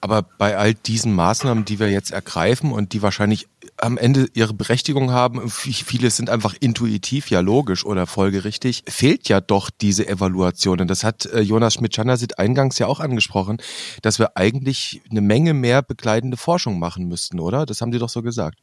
[0.00, 4.52] Aber bei all diesen Maßnahmen, die wir jetzt ergreifen und die wahrscheinlich am Ende ihre
[4.52, 10.82] Berechtigung haben, viele sind einfach intuitiv, ja logisch oder folgerichtig, fehlt ja doch diese Evaluation.
[10.82, 13.56] Und das hat äh, Jonas Schmidt-Schanasit eingangs ja auch angesprochen,
[14.02, 17.64] dass wir eigentlich eine Menge mehr begleitende Forschung machen müssten, oder?
[17.64, 18.58] Das haben Sie doch so gesagt.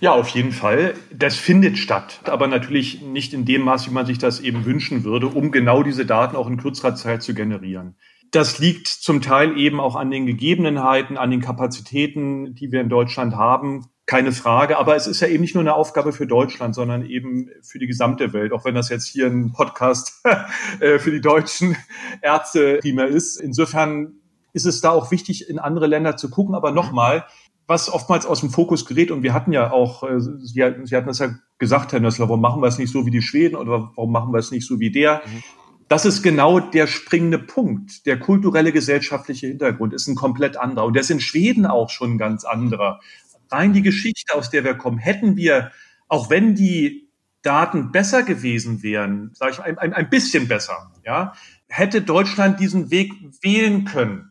[0.00, 0.94] Ja, auf jeden Fall.
[1.12, 5.04] Das findet statt, aber natürlich nicht in dem Maß, wie man sich das eben wünschen
[5.04, 7.96] würde, um genau diese Daten auch in kürzerer Zeit zu generieren.
[8.30, 12.88] Das liegt zum Teil eben auch an den Gegebenheiten, an den Kapazitäten, die wir in
[12.88, 13.86] Deutschland haben.
[14.06, 14.78] Keine Frage.
[14.78, 17.88] Aber es ist ja eben nicht nur eine Aufgabe für Deutschland, sondern eben für die
[17.88, 18.52] gesamte Welt.
[18.52, 20.24] Auch wenn das jetzt hier ein Podcast
[20.80, 21.76] äh, für die deutschen
[22.22, 23.40] Ärzte primär ist.
[23.40, 24.14] Insofern
[24.52, 26.54] ist es da auch wichtig, in andere Länder zu gucken.
[26.54, 27.24] Aber nochmal,
[27.70, 29.12] was oftmals aus dem Fokus gerät.
[29.12, 32.40] Und wir hatten ja auch, äh, Sie, Sie hatten das ja gesagt, Herr Nössler, warum
[32.40, 34.80] machen wir es nicht so wie die Schweden oder warum machen wir es nicht so
[34.80, 35.22] wie der?
[35.24, 35.42] Mhm.
[35.88, 38.06] Das ist genau der springende Punkt.
[38.06, 40.84] Der kulturelle, gesellschaftliche Hintergrund ist ein komplett anderer.
[40.86, 43.00] Und der ist in Schweden auch schon ein ganz anderer.
[43.52, 45.70] Rein die Geschichte, aus der wir kommen, hätten wir,
[46.08, 47.08] auch wenn die
[47.42, 51.34] Daten besser gewesen wären, sage ich ein, ein, ein bisschen besser, ja,
[51.68, 53.12] hätte Deutschland diesen Weg
[53.42, 54.29] wählen können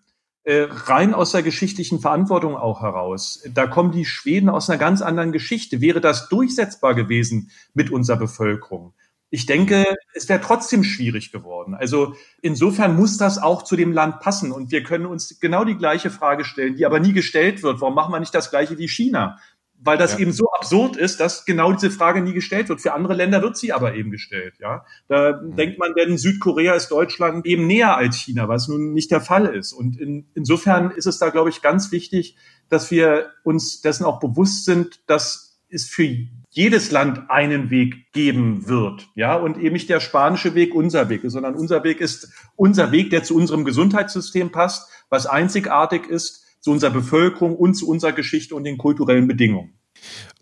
[0.49, 3.43] rein aus der geschichtlichen Verantwortung auch heraus.
[3.53, 5.81] Da kommen die Schweden aus einer ganz anderen Geschichte.
[5.81, 8.93] Wäre das durchsetzbar gewesen mit unserer Bevölkerung?
[9.31, 9.85] Ich denke,
[10.15, 11.75] es wäre trotzdem schwierig geworden.
[11.75, 14.51] Also insofern muss das auch zu dem Land passen.
[14.51, 17.79] Und wir können uns genau die gleiche Frage stellen, die aber nie gestellt wird.
[17.79, 19.37] Warum machen wir nicht das gleiche wie China?
[19.81, 20.19] Weil das ja.
[20.19, 22.81] eben so absurd ist, dass genau diese Frage nie gestellt wird.
[22.81, 24.55] Für andere Länder wird sie aber eben gestellt.
[24.59, 25.55] Ja, da mhm.
[25.55, 29.45] denkt man, denn Südkorea ist Deutschland eben näher als China, was nun nicht der Fall
[29.45, 29.73] ist.
[29.73, 32.35] Und in, insofern ist es da, glaube ich, ganz wichtig,
[32.67, 36.07] dass wir uns dessen auch bewusst sind, dass es für
[36.51, 41.23] jedes Land einen Weg geben wird, ja, und eben nicht der spanische Weg unser Weg
[41.23, 46.43] ist, sondern unser Weg ist unser Weg, der zu unserem Gesundheitssystem passt, was einzigartig ist
[46.59, 49.79] zu unserer Bevölkerung und zu unserer Geschichte und den kulturellen Bedingungen.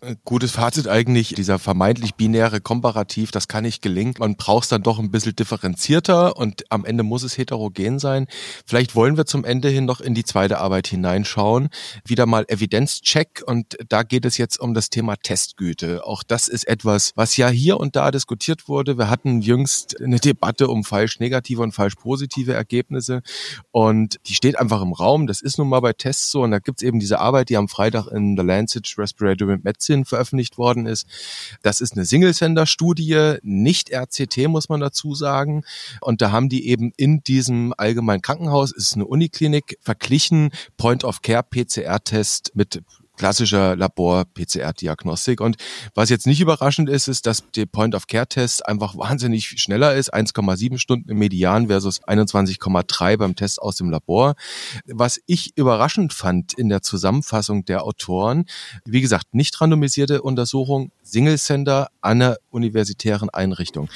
[0.00, 4.14] Äh, gutes Fazit eigentlich, dieser vermeintlich binäre Komparativ, das kann nicht gelingen.
[4.20, 8.28] Man braucht es dann doch ein bisschen differenzierter und am Ende muss es heterogen sein.
[8.64, 11.68] Vielleicht wollen wir zum Ende hin noch in die zweite Arbeit hineinschauen.
[12.04, 16.06] Wieder mal Evidenzcheck und da geht es jetzt um das Thema Testgüte.
[16.06, 18.98] Auch das ist etwas, was ja hier und da diskutiert wurde.
[18.98, 23.22] Wir hatten jüngst eine Debatte um falsch negative und falsch positive Ergebnisse
[23.72, 25.26] und die steht einfach im Raum.
[25.26, 27.56] Das ist nun mal bei Tests so und da gibt es eben diese Arbeit, die
[27.56, 31.06] am Freitag in The Lancet Respiratory Medicine 2019 veröffentlicht worden ist.
[31.62, 35.64] Das ist eine Single-Sender-Studie, nicht RCT, muss man dazu sagen.
[36.00, 42.82] Und da haben die eben in diesem allgemeinen Krankenhaus, ist eine Uniklinik, verglichen Point-of-Care-PCR-Test mit
[43.18, 45.40] klassischer Labor-PCR-Diagnostik.
[45.40, 45.56] Und
[45.94, 50.14] was jetzt nicht überraschend ist, ist, dass der Point-of-Care-Test einfach wahnsinnig schneller ist.
[50.14, 54.34] 1,7 Stunden im Median versus 21,3 beim Test aus dem Labor.
[54.86, 58.46] Was ich überraschend fand in der Zusammenfassung der Autoren,
[58.84, 63.88] wie gesagt, nicht randomisierte Untersuchung, Single-Sender an einer universitären Einrichtung.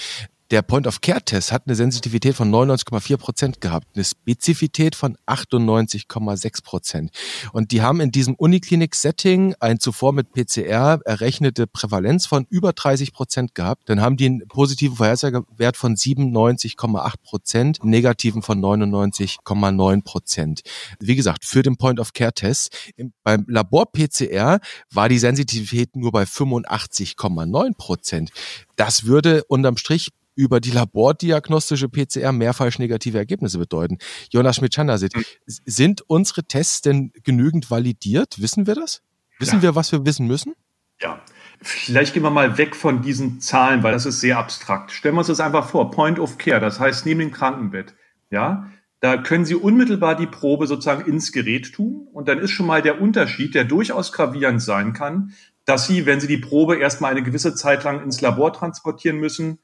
[0.52, 7.10] Der Point-of-Care-Test hat eine Sensitivität von 99,4 Prozent gehabt, eine Spezifität von 98,6 Prozent.
[7.54, 13.14] Und die haben in diesem Uniklinik-Setting ein zuvor mit PCR errechnete Prävalenz von über 30
[13.14, 13.88] Prozent gehabt.
[13.88, 20.60] Dann haben die einen positiven Vorhersagewert von 97,8 Prozent, negativen von 99,9 Prozent.
[21.00, 22.92] Wie gesagt, für den Point-of-Care-Test.
[23.24, 28.32] Beim Labor-PCR war die Sensitivität nur bei 85,9 Prozent.
[28.76, 33.98] Das würde unterm Strich über die labordiagnostische PCR mehr falsch negative Ergebnisse bedeuten.
[34.30, 35.22] Jonas Schmidt-Chandasit, mhm.
[35.46, 38.40] sind unsere Tests denn genügend validiert?
[38.40, 39.02] Wissen wir das?
[39.38, 39.62] Wissen ja.
[39.62, 40.54] wir, was wir wissen müssen?
[41.00, 41.20] Ja.
[41.60, 44.90] Vielleicht gehen wir mal weg von diesen Zahlen, weil das ist sehr abstrakt.
[44.90, 45.90] Stellen wir uns das einfach vor.
[45.90, 47.94] Point of Care, das heißt neben dem Krankenbett.
[48.30, 48.70] Ja,
[49.00, 52.08] da können Sie unmittelbar die Probe sozusagen ins Gerät tun.
[52.12, 56.20] Und dann ist schon mal der Unterschied, der durchaus gravierend sein kann, dass Sie, wenn
[56.20, 59.58] Sie die Probe erstmal eine gewisse Zeit lang ins Labor transportieren müssen,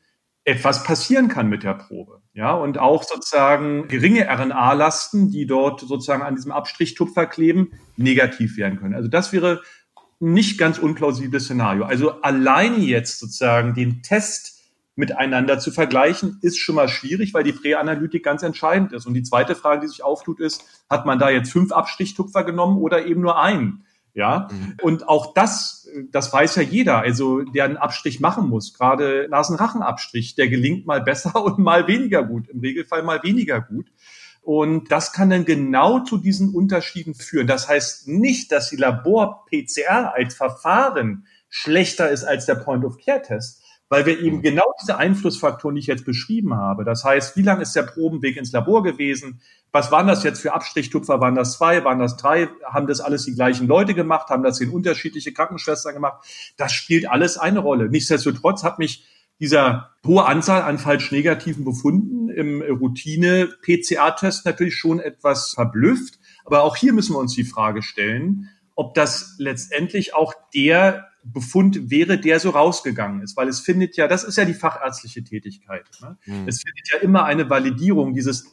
[0.45, 2.23] etwas passieren kann mit der Probe.
[2.33, 8.79] Ja, und auch sozusagen geringe RNA-Lasten, die dort sozusagen an diesem Abstrichtupfer kleben, negativ werden
[8.79, 8.95] können.
[8.95, 9.63] Also das wäre
[10.21, 11.85] nicht ganz unplausibles Szenario.
[11.85, 14.59] Also alleine jetzt sozusagen den Test
[14.99, 19.07] miteinander zu vergleichen, ist schon mal schwierig, weil die Präanalytik ganz entscheidend ist.
[19.07, 22.79] Und die zweite Frage, die sich auftut, ist, hat man da jetzt fünf Abstrichtupfer genommen
[22.79, 23.85] oder eben nur einen?
[24.19, 24.75] Ja, mhm.
[24.83, 30.35] und auch das, das weiß ja jeder, also der einen Abstrich machen muss, gerade Nasenrachenabstrich,
[30.35, 33.87] der gelingt mal besser und mal weniger gut, im Regelfall mal weniger gut.
[34.43, 37.47] Und das kann dann genau zu diesen Unterschieden führen.
[37.47, 44.21] Das heißt nicht, dass die Labor-PCR als Verfahren schlechter ist als der Point-of-Care-Test, weil wir
[44.21, 44.43] eben mhm.
[44.43, 48.37] genau diese Einflussfaktoren, die ich jetzt beschrieben habe, das heißt, wie lang ist der Probenweg
[48.37, 49.41] ins Labor gewesen,
[49.73, 51.21] was waren das jetzt für Abstrichtupfer?
[51.21, 51.85] Waren das zwei?
[51.85, 52.49] Waren das drei?
[52.65, 54.31] Haben das alles die gleichen Leute gemacht?
[54.31, 56.25] Haben das in unterschiedliche Krankenschwestern gemacht?
[56.57, 57.91] Das spielt alles eine Rolle.
[57.91, 59.05] Nichtsdestotrotz hat mich
[59.41, 66.19] dieser hohe Anzahl an falsch negativen Befunden im Routine-PCA-Test natürlich schon etwas verblüfft.
[66.45, 71.91] Aber auch hier müssen wir uns die Frage stellen, ob das letztendlich auch der Befund
[71.91, 75.87] wäre, der so rausgegangen ist, weil es findet ja, das ist ja die fachärztliche Tätigkeit.
[76.01, 76.17] Ne?
[76.27, 76.49] Mhm.
[76.49, 78.47] Es findet ja immer eine Validierung dieses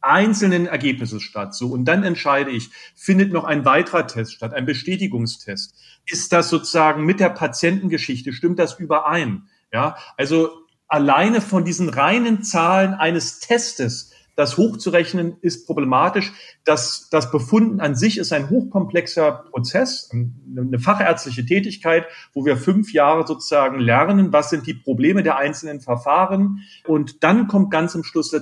[0.00, 1.54] einzelnen Ergebnisse statt.
[1.54, 5.74] So, und dann entscheide ich, findet noch ein weiterer Test statt, ein Bestätigungstest.
[6.06, 9.48] Ist das sozusagen mit der Patientengeschichte, stimmt das überein?
[9.72, 10.50] Ja, also
[10.88, 16.32] alleine von diesen reinen Zahlen eines Testes das hochzurechnen ist problematisch.
[16.64, 22.92] Das, das Befunden an sich ist ein hochkomplexer Prozess, eine fachärztliche Tätigkeit, wo wir fünf
[22.92, 26.60] Jahre sozusagen lernen, was sind die Probleme der einzelnen Verfahren.
[26.86, 28.32] Und dann kommt ganz am Schluss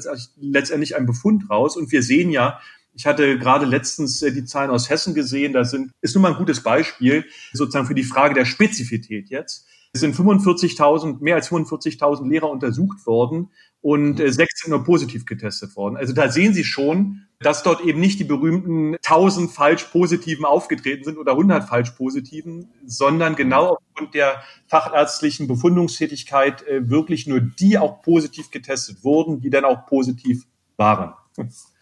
[0.41, 1.77] letztendlich ein Befund raus.
[1.77, 2.61] Und wir sehen ja,
[2.99, 5.53] ich hatte gerade letztens äh, die Zahlen aus Hessen gesehen.
[5.53, 9.67] Da sind, ist nun mal ein gutes Beispiel sozusagen für die Frage der Spezifität jetzt.
[9.93, 15.77] Es sind 45.000, mehr als 45.000 Lehrer untersucht worden und äh, 16 nur positiv getestet
[15.77, 15.97] worden.
[15.97, 21.05] Also da sehen Sie schon, dass dort eben nicht die berühmten 1000 falsch positiven aufgetreten
[21.05, 27.79] sind oder 100 falsch positiven, sondern genau aufgrund der fachärztlichen Befundungstätigkeit äh, wirklich nur die
[27.79, 31.15] auch positiv getestet wurden, die dann auch positiv waren.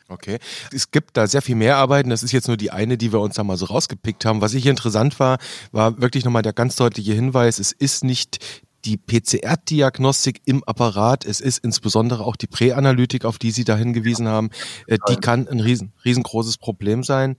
[0.09, 0.39] Okay.
[0.73, 2.11] Es gibt da sehr viel mehr Arbeiten.
[2.11, 4.41] Das ist jetzt nur die eine, die wir uns da mal so rausgepickt haben.
[4.41, 5.39] Was ich interessant war,
[5.73, 8.39] war wirklich nochmal der ganz deutliche Hinweis, es ist nicht
[8.87, 14.29] die PCR-Diagnostik im Apparat, es ist insbesondere auch die Präanalytik, auf die Sie da hingewiesen
[14.29, 14.51] haben,
[14.87, 17.37] äh, die kann ein riesen, riesengroßes Problem sein.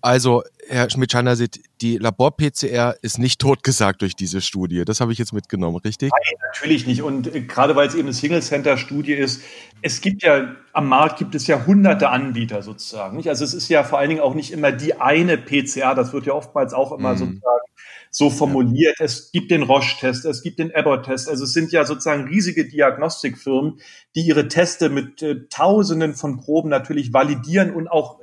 [0.00, 1.36] Also, Herr Schmidt-Schanner,
[1.80, 4.84] die Labor-PCR ist nicht totgesagt durch diese Studie.
[4.84, 6.10] Das habe ich jetzt mitgenommen, richtig?
[6.10, 7.02] Nein, natürlich nicht.
[7.02, 9.42] Und äh, gerade weil es eben eine Single-Center-Studie ist,
[9.80, 13.16] es gibt ja, am Markt gibt es ja hunderte Anbieter sozusagen.
[13.28, 16.26] Also es ist ja vor allen Dingen auch nicht immer die eine PCR, das wird
[16.26, 17.18] ja oftmals auch immer mm.
[17.18, 17.68] sozusagen
[18.10, 18.96] so formuliert.
[18.98, 19.04] Ja.
[19.04, 21.28] Es gibt den Roche-Test, es gibt den Abbott-Test.
[21.28, 23.80] Also es sind ja sozusagen riesige Diagnostikfirmen,
[24.14, 28.20] die ihre Teste mit äh, Tausenden von Proben natürlich validieren und auch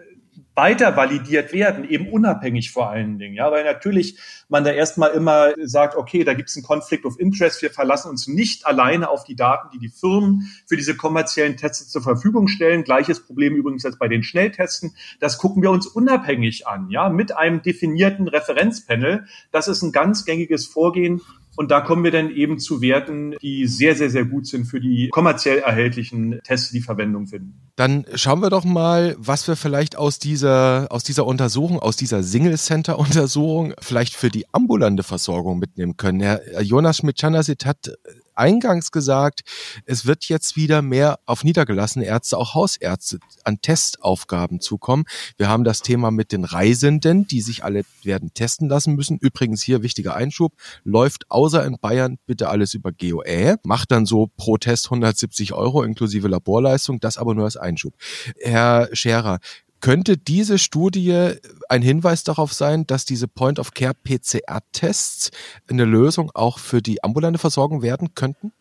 [0.56, 3.36] weiter validiert werden, eben unabhängig vor allen Dingen.
[3.36, 7.20] Ja, weil natürlich man da erstmal immer sagt, okay, da gibt es einen Conflict of
[7.20, 11.58] Interest, wir verlassen uns nicht alleine auf die Daten, die die Firmen für diese kommerziellen
[11.58, 12.84] Tests zur Verfügung stellen.
[12.84, 14.93] Gleiches Problem übrigens als bei den Schnelltesten.
[15.20, 19.26] Das gucken wir uns unabhängig an, ja, mit einem definierten Referenzpanel.
[19.51, 21.22] Das ist ein ganz gängiges Vorgehen
[21.56, 24.80] und da kommen wir dann eben zu Werten, die sehr, sehr, sehr gut sind für
[24.80, 27.62] die kommerziell erhältlichen Tests, die Verwendung finden.
[27.76, 32.24] Dann schauen wir doch mal, was wir vielleicht aus dieser, aus dieser Untersuchung, aus dieser
[32.24, 36.22] Single-Center-Untersuchung vielleicht für die ambulante Versorgung mitnehmen können.
[36.22, 37.91] Herr Jonas Schmidt-Chanasit hat
[38.36, 39.41] eingangs gesagt,
[39.86, 45.05] es wird jetzt wieder mehr auf niedergelassene Ärzte, auch Hausärzte an Testaufgaben zukommen.
[45.38, 49.17] Wir haben das Thema mit den Reisenden, die sich alle werden testen lassen müssen.
[49.17, 54.29] Übrigens hier wichtiger Einschub, läuft außer in Bayern bitte alles über GOE, macht dann so
[54.38, 57.93] pro Test 170 Euro inklusive Laborleistung, das aber nur als Einschub.
[58.41, 59.39] Herr Scherer,
[59.86, 61.33] könnte diese Studie
[61.69, 65.29] ein Hinweis darauf sein, dass diese Point-of-Care-PCR-Tests
[65.69, 68.51] eine Lösung auch für die ambulante Versorgung werden könnten?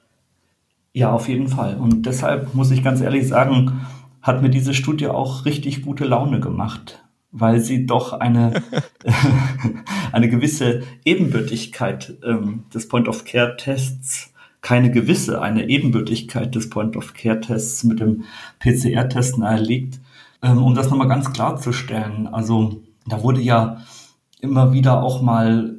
[0.93, 1.77] Ja, auf jeden Fall.
[1.77, 3.87] Und deshalb muss ich ganz ehrlich sagen,
[4.21, 7.03] hat mir diese Studie auch richtig gute Laune gemacht,
[7.33, 8.63] weil sie doch eine,
[10.13, 18.25] eine gewisse Ebenbürtigkeit ähm, des Point-of-Care-Tests keine gewisse, eine Ebenbürtigkeit des Point-of-Care-Tests mit dem
[18.61, 20.01] PCR-Test nahelegt
[20.53, 23.79] um das nochmal ganz klarzustellen, also da wurde ja
[24.41, 25.77] immer wieder auch mal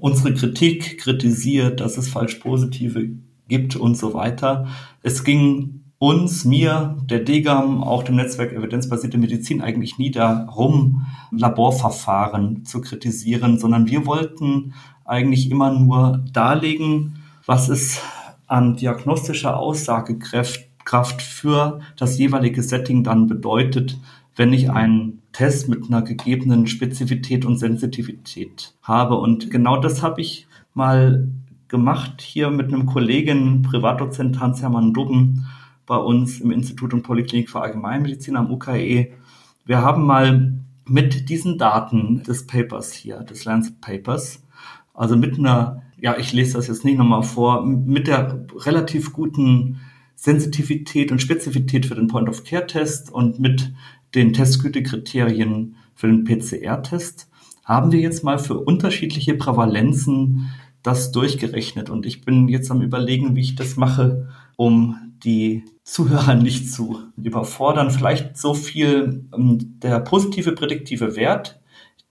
[0.00, 3.10] unsere Kritik kritisiert, dass es falsch positive
[3.48, 4.66] gibt und so weiter.
[5.02, 12.64] Es ging uns, mir, der DGAM, auch dem Netzwerk Evidenzbasierte Medizin eigentlich nie darum, Laborverfahren
[12.64, 18.00] zu kritisieren, sondern wir wollten eigentlich immer nur darlegen, was es
[18.46, 23.98] an diagnostischer Aussagekraft Kraft für das jeweilige Setting dann bedeutet,
[24.36, 29.16] wenn ich einen Test mit einer gegebenen Spezifität und Sensitivität habe.
[29.16, 31.28] Und genau das habe ich mal
[31.68, 35.46] gemacht hier mit einem Kollegen, Privatdozent Hans-Hermann Dubben,
[35.84, 39.12] bei uns im Institut und Polyklinik für Allgemeinmedizin am UKE.
[39.66, 40.54] Wir haben mal
[40.86, 44.42] mit diesen Daten des Papers hier, des Lancet Papers,
[44.94, 49.80] also mit einer, ja, ich lese das jetzt nicht nochmal vor, mit der relativ guten
[50.20, 53.72] Sensitivität und Spezifität für den Point-of-Care-Test und mit
[54.16, 57.28] den Testgütekriterien für den PCR-Test
[57.64, 60.50] haben wir jetzt mal für unterschiedliche Prävalenzen
[60.82, 61.88] das durchgerechnet.
[61.88, 66.98] Und ich bin jetzt am Überlegen, wie ich das mache, um die Zuhörer nicht zu
[67.16, 67.92] überfordern.
[67.92, 71.60] Vielleicht so viel, ähm, der positive prädiktive Wert,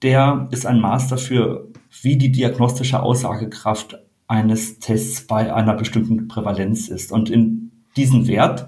[0.02, 1.68] der ist ein Maß dafür,
[2.02, 4.00] wie die diagnostische Aussagekraft
[4.30, 7.12] eines Tests bei einer bestimmten Prävalenz ist.
[7.12, 7.67] Und in
[7.98, 8.68] diesen Wert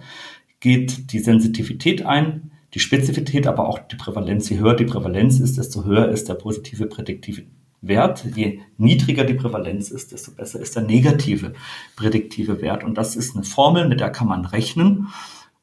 [0.59, 4.49] geht die Sensitivität ein, die Spezifität, aber auch die Prävalenz.
[4.49, 7.43] Je höher die Prävalenz ist, desto höher ist der positive prädiktive
[7.81, 8.25] Wert.
[8.35, 11.53] Je niedriger die Prävalenz ist, desto besser ist der negative
[11.95, 12.83] prädiktive Wert.
[12.83, 15.07] Und das ist eine Formel, mit der kann man rechnen.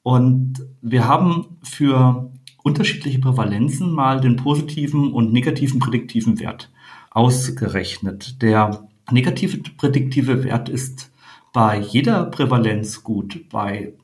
[0.02, 2.30] Und wir haben für
[2.62, 6.70] unterschiedliche Prävalenzen mal den positiven und negativen prädiktiven Wert
[7.10, 8.42] ausgerechnet.
[8.42, 11.10] Der negative prädiktive Wert ist
[11.56, 13.48] bei jeder Prävalenz gut.
[13.48, 13.94] Bei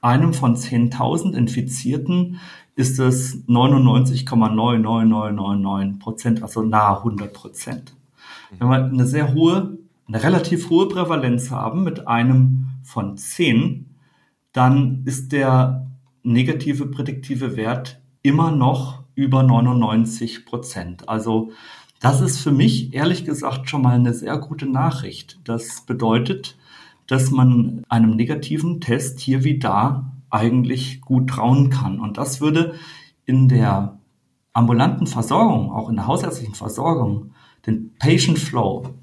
[0.00, 2.40] einem von 10.000 Infizierten
[2.76, 7.94] ist es 99,99999 Prozent, also nahe 100 Prozent.
[8.58, 9.76] Wenn wir eine sehr hohe,
[10.06, 13.94] eine relativ hohe Prävalenz haben mit einem von 10,
[14.54, 15.86] dann ist der
[16.22, 21.06] negative prädiktive Wert immer noch über 99 Prozent.
[21.06, 21.50] Also
[22.00, 25.38] das ist für mich ehrlich gesagt schon mal eine sehr gute Nachricht.
[25.44, 26.56] Das bedeutet,
[27.08, 31.98] dass man einem negativen Test hier wie da eigentlich gut trauen kann.
[31.98, 32.74] Und das würde
[33.24, 33.98] in der
[34.52, 37.32] ambulanten Versorgung, auch in der hausärztlichen Versorgung,
[37.66, 38.94] den Patient Flow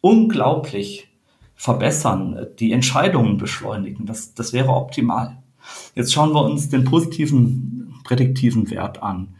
[0.00, 1.08] unglaublich
[1.54, 4.06] verbessern, die Entscheidungen beschleunigen.
[4.06, 5.42] Das, das wäre optimal.
[5.94, 9.34] Jetzt schauen wir uns den positiven prädiktiven Wert an.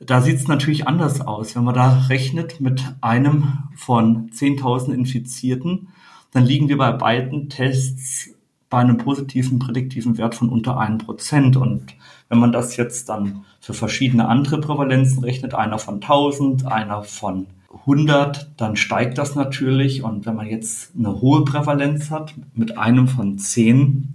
[0.00, 1.54] Da sieht es natürlich anders aus.
[1.54, 5.88] Wenn man da rechnet mit einem von 10.000 Infizierten,
[6.32, 8.30] dann liegen wir bei beiden Tests
[8.68, 11.56] bei einem positiven prädiktiven Wert von unter einem Prozent.
[11.56, 11.94] Und
[12.28, 17.46] wenn man das jetzt dann für verschiedene andere Prävalenzen rechnet, einer von 1000, einer von
[17.80, 20.04] 100, dann steigt das natürlich.
[20.04, 24.14] Und wenn man jetzt eine hohe Prävalenz hat mit einem von 10,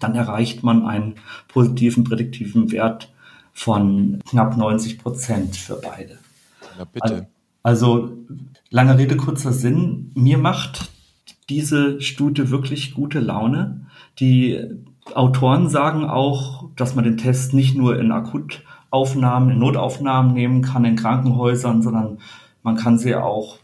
[0.00, 1.16] dann erreicht man einen
[1.48, 3.12] positiven prädiktiven Wert
[3.52, 6.18] von knapp 90 Prozent für beide.
[6.78, 7.26] Ja, bitte.
[7.60, 8.16] Also, also
[8.70, 10.10] lange Rede, kurzer Sinn.
[10.14, 10.90] Mir macht
[11.50, 13.86] diese Studie wirklich gute Laune.
[14.18, 14.58] Die
[15.14, 20.62] Autoren sagen auch, dass man den Test nicht nur in akut Aufnahmen, in Notaufnahmen nehmen
[20.62, 22.18] kann in Krankenhäusern, sondern
[22.62, 23.58] man kann sie auch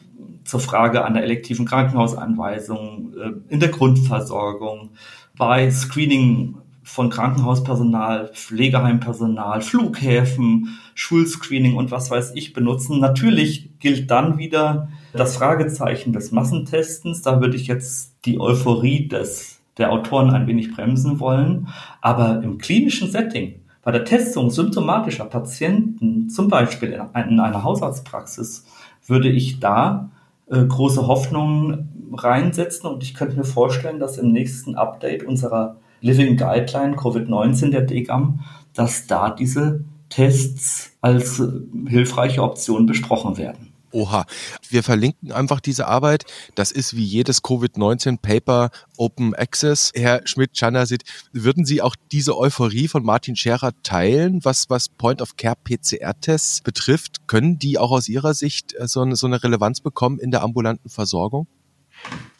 [0.44, 4.90] zur Frage einer elektiven Krankenhausanweisung, äh, in der Grundversorgung,
[5.36, 13.00] bei Screening von Krankenhauspersonal, Pflegeheimpersonal, Flughäfen, Schulscreening und was weiß ich benutzen.
[13.00, 17.22] Natürlich gilt dann wieder das Fragezeichen des Massentestens.
[17.22, 21.68] Da würde ich jetzt die Euphorie des, der Autoren ein wenig bremsen wollen.
[22.00, 28.66] Aber im klinischen Setting, bei der Testung symptomatischer Patienten, zum Beispiel in einer Hausarztpraxis,
[29.06, 30.10] würde ich da
[30.50, 36.36] äh, große Hoffnungen reinsetzen und ich könnte mir vorstellen, dass im nächsten Update unserer Living
[36.36, 38.40] Guideline Covid-19 der DGAM,
[38.74, 41.48] dass da diese Tests als äh,
[41.88, 43.72] hilfreiche Option besprochen werden.
[43.96, 44.26] Oha.
[44.68, 46.26] Wir verlinken einfach diese Arbeit.
[46.54, 49.90] Das ist wie jedes Covid-19-Paper Open Access.
[49.94, 57.26] Herr Schmidt-Chanasit, würden Sie auch diese Euphorie von Martin Scherer teilen, was, was Point-of-Care-PCR-Tests betrifft?
[57.26, 60.42] Können die auch aus Ihrer Sicht äh, so eine, so eine Relevanz bekommen in der
[60.42, 61.46] ambulanten Versorgung?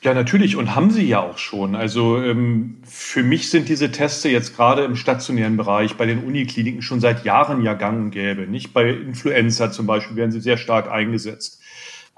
[0.03, 1.75] Ja, natürlich und haben sie ja auch schon.
[1.75, 6.83] Also ähm, für mich sind diese Tests jetzt gerade im stationären Bereich bei den Unikliniken
[6.83, 8.43] schon seit Jahren ja gang und gäbe.
[8.43, 11.61] Nicht bei Influenza zum Beispiel werden sie sehr stark eingesetzt.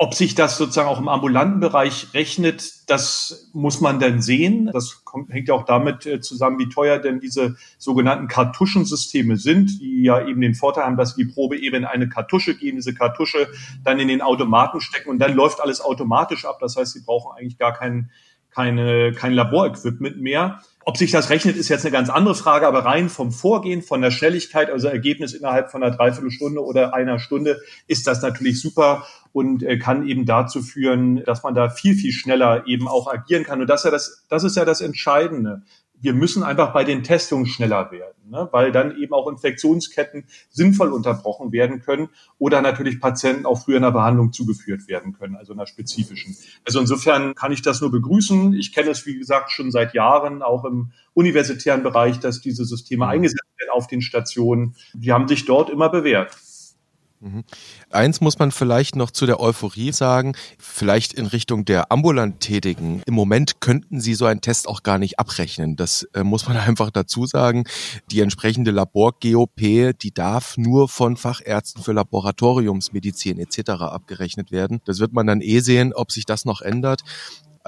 [0.01, 4.71] Ob sich das sozusagen auch im ambulanten Bereich rechnet, das muss man dann sehen.
[4.73, 9.81] Das kommt, hängt ja auch damit äh, zusammen, wie teuer denn diese sogenannten Kartuschensysteme sind,
[9.81, 12.95] die ja eben den Vorteil haben, dass die Probe eben in eine Kartusche gehen, diese
[12.95, 13.49] Kartusche
[13.83, 16.59] dann in den Automaten stecken und dann läuft alles automatisch ab.
[16.61, 18.13] Das heißt, sie brauchen eigentlich gar kein,
[18.55, 20.63] keine, kein Laborequipment mehr.
[20.89, 24.01] Ob sich das rechnet, ist jetzt eine ganz andere Frage, aber rein vom Vorgehen, von
[24.01, 29.07] der Schnelligkeit, also Ergebnis innerhalb von einer Dreiviertelstunde oder einer Stunde, ist das natürlich super
[29.34, 33.45] und äh, kann eben dazu führen, dass man da viel, viel schneller eben auch agieren
[33.45, 33.61] kann.
[33.61, 35.61] Und das ist ja das, das, ist ja das Entscheidende
[36.01, 38.49] wir müssen einfach bei den Testungen schneller werden, ne?
[38.53, 43.93] weil dann eben auch Infektionsketten sinnvoll unterbrochen werden können oder natürlich Patienten auch früher einer
[43.93, 46.37] Behandlung zugeführt werden können, also einer spezifischen.
[46.65, 48.55] Also insofern kann ich das nur begrüßen.
[48.55, 53.05] Ich kenne es, wie gesagt, schon seit Jahren, auch im universitären Bereich, dass diese Systeme
[53.05, 53.11] mhm.
[53.11, 54.77] eingesetzt werden auf den Stationen.
[54.95, 56.37] Die haben sich dort immer bewährt.
[57.21, 57.43] Mhm.
[57.91, 63.03] Eins muss man vielleicht noch zu der Euphorie sagen, vielleicht in Richtung der ambulant Tätigen.
[63.07, 65.75] Im Moment könnten sie so einen Test auch gar nicht abrechnen.
[65.75, 67.64] Das äh, muss man einfach dazu sagen.
[68.12, 73.71] Die entsprechende Labor-GOP, die darf nur von Fachärzten für Laboratoriumsmedizin etc.
[73.71, 74.81] abgerechnet werden.
[74.85, 77.03] Das wird man dann eh sehen, ob sich das noch ändert.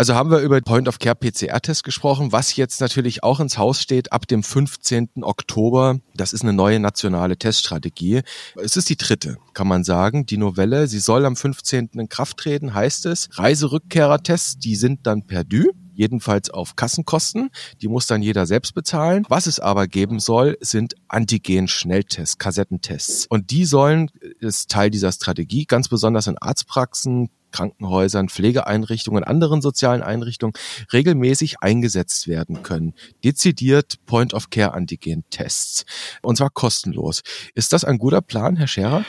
[0.00, 4.42] Also haben wir über Point-of-Care-PCR-Test gesprochen, was jetzt natürlich auch ins Haus steht ab dem
[4.42, 5.10] 15.
[5.20, 5.98] Oktober.
[6.14, 8.22] Das ist eine neue nationale Teststrategie.
[8.56, 10.24] Es ist die dritte, kann man sagen.
[10.24, 11.90] Die Novelle, sie soll am 15.
[11.92, 13.28] in Kraft treten, heißt es.
[13.32, 17.50] Reiserückkehrertests, die sind dann per Dü jedenfalls auf Kassenkosten.
[17.82, 19.26] Die muss dann jeder selbst bezahlen.
[19.28, 23.26] Was es aber geben soll, sind Antigen-Schnelltests, Kassettentests.
[23.26, 30.02] Und die sollen, ist Teil dieser Strategie, ganz besonders in Arztpraxen, Krankenhäusern, Pflegeeinrichtungen, anderen sozialen
[30.02, 30.54] Einrichtungen
[30.92, 32.94] regelmäßig eingesetzt werden können.
[33.24, 35.84] Dezidiert Point-of-Care-Antigen-Tests.
[36.22, 37.22] Und zwar kostenlos.
[37.54, 39.04] Ist das ein guter Plan, Herr Scherer?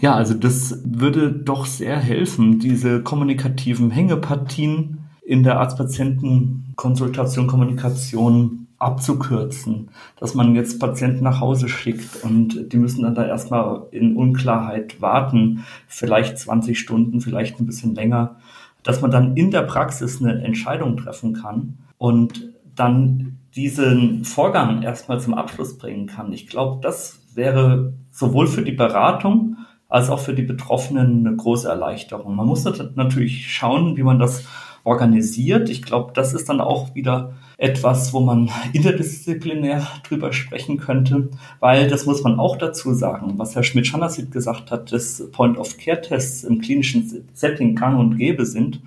[0.00, 9.90] Ja, also das würde doch sehr helfen, diese kommunikativen Hängepartien in der Arzt-Patienten-Konsultation, Kommunikation abzukürzen,
[10.18, 15.00] dass man jetzt Patienten nach Hause schickt und die müssen dann da erstmal in Unklarheit
[15.00, 18.36] warten, vielleicht 20 Stunden, vielleicht ein bisschen länger,
[18.82, 25.20] dass man dann in der Praxis eine Entscheidung treffen kann und dann diesen Vorgang erstmal
[25.20, 26.32] zum Abschluss bringen kann.
[26.32, 29.56] Ich glaube, das wäre sowohl für die Beratung
[29.88, 32.34] als auch für die Betroffenen eine große Erleichterung.
[32.34, 34.44] Man muss natürlich schauen, wie man das
[34.84, 35.70] organisiert.
[35.70, 41.30] Ich glaube, das ist dann auch wieder etwas, wo man interdisziplinär drüber sprechen könnte,
[41.60, 46.60] weil das muss man auch dazu sagen, was Herr Schmidt-Schanasit gesagt hat, dass Point-of-Care-Tests im
[46.60, 48.80] klinischen Setting gang und gäbe sind.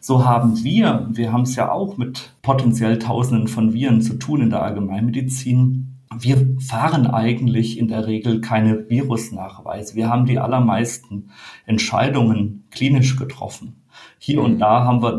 [0.00, 4.42] So haben wir, wir haben es ja auch mit potenziell Tausenden von Viren zu tun
[4.42, 5.96] in der Allgemeinmedizin.
[6.20, 9.94] Wir fahren eigentlich in der Regel keine Virusnachweise.
[9.96, 11.30] Wir haben die allermeisten
[11.66, 13.76] Entscheidungen klinisch getroffen.
[14.18, 15.16] Hier und da haben wir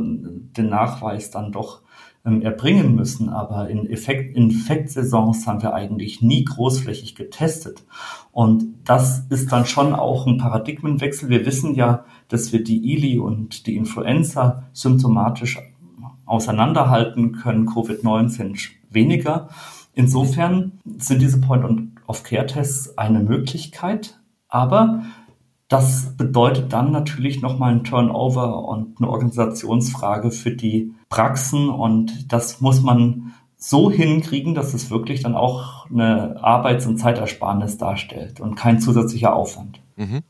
[0.58, 1.82] den Nachweis dann doch
[2.26, 7.86] ähm, erbringen müssen, aber in Effekt, Infektsaisons haben wir eigentlich nie großflächig getestet.
[8.32, 11.30] Und das ist dann schon auch ein Paradigmenwechsel.
[11.30, 15.60] Wir wissen ja, dass wir die ILI und die Influenza symptomatisch
[16.26, 19.50] auseinanderhalten können, Covid-19 weniger.
[19.94, 25.04] Insofern sind diese Point-of-Care-Tests eine Möglichkeit, aber
[25.70, 32.60] das bedeutet dann natürlich nochmal ein Turnover und eine Organisationsfrage für die Praxen und das
[32.60, 38.56] muss man so hinkriegen, dass es wirklich dann auch eine Arbeits- und Zeitersparnis darstellt und
[38.56, 39.80] kein zusätzlicher Aufwand.
[39.96, 40.22] Mhm.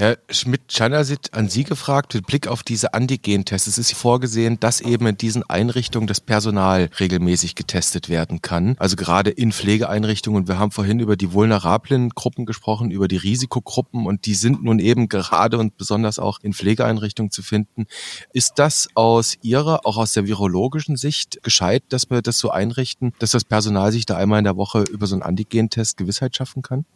[0.00, 3.66] Herr Schmidt-Chanasit, an Sie gefragt, mit Blick auf diese Antigen-Tests.
[3.66, 8.76] Es ist vorgesehen, dass eben in diesen Einrichtungen das Personal regelmäßig getestet werden kann.
[8.78, 10.48] Also gerade in Pflegeeinrichtungen.
[10.48, 14.78] Wir haben vorhin über die vulnerablen Gruppen gesprochen, über die Risikogruppen und die sind nun
[14.78, 17.84] eben gerade und besonders auch in Pflegeeinrichtungen zu finden.
[18.32, 23.12] Ist das aus Ihrer, auch aus der virologischen Sicht gescheit, dass wir das so einrichten,
[23.18, 26.62] dass das Personal sich da einmal in der Woche über so einen Antigen-Test Gewissheit schaffen
[26.62, 26.86] kann?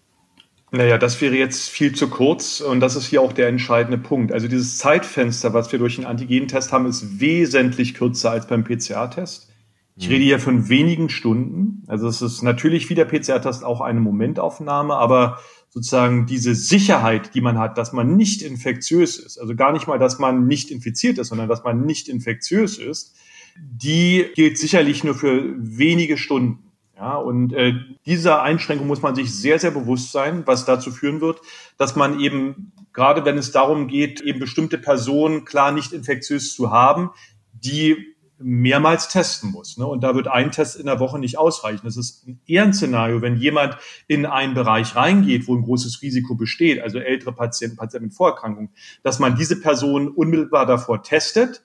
[0.71, 4.33] Naja, das wäre jetzt viel zu kurz und das ist hier auch der entscheidende Punkt.
[4.33, 9.51] Also dieses Zeitfenster, was wir durch den Antigentest haben, ist wesentlich kürzer als beim PCR-Test.
[9.97, 11.85] Ich rede hier von wenigen Stunden.
[11.87, 15.39] Also es ist natürlich wie der PCR-Test auch eine Momentaufnahme, aber
[15.69, 19.99] sozusagen diese Sicherheit, die man hat, dass man nicht infektiös ist, also gar nicht mal,
[19.99, 23.15] dass man nicht infiziert ist, sondern dass man nicht infektiös ist,
[23.57, 26.73] die gilt sicherlich nur für wenige Stunden.
[26.97, 27.75] Ja, und äh,
[28.07, 31.41] dieser Einschränkung muss man sich sehr, sehr bewusst sein, was dazu führen wird,
[31.77, 36.71] dass man eben, gerade wenn es darum geht, eben bestimmte Personen klar nicht infektiös zu
[36.71, 37.11] haben,
[37.53, 39.77] die mehrmals testen muss.
[39.77, 39.87] Ne?
[39.87, 41.81] Und da wird ein Test in der Woche nicht ausreichen.
[41.85, 43.77] Das ist eher ein Szenario, wenn jemand
[44.07, 48.71] in einen Bereich reingeht, wo ein großes Risiko besteht, also ältere Patienten, Patienten mit Vorerkrankungen,
[49.03, 51.63] dass man diese Person unmittelbar davor testet,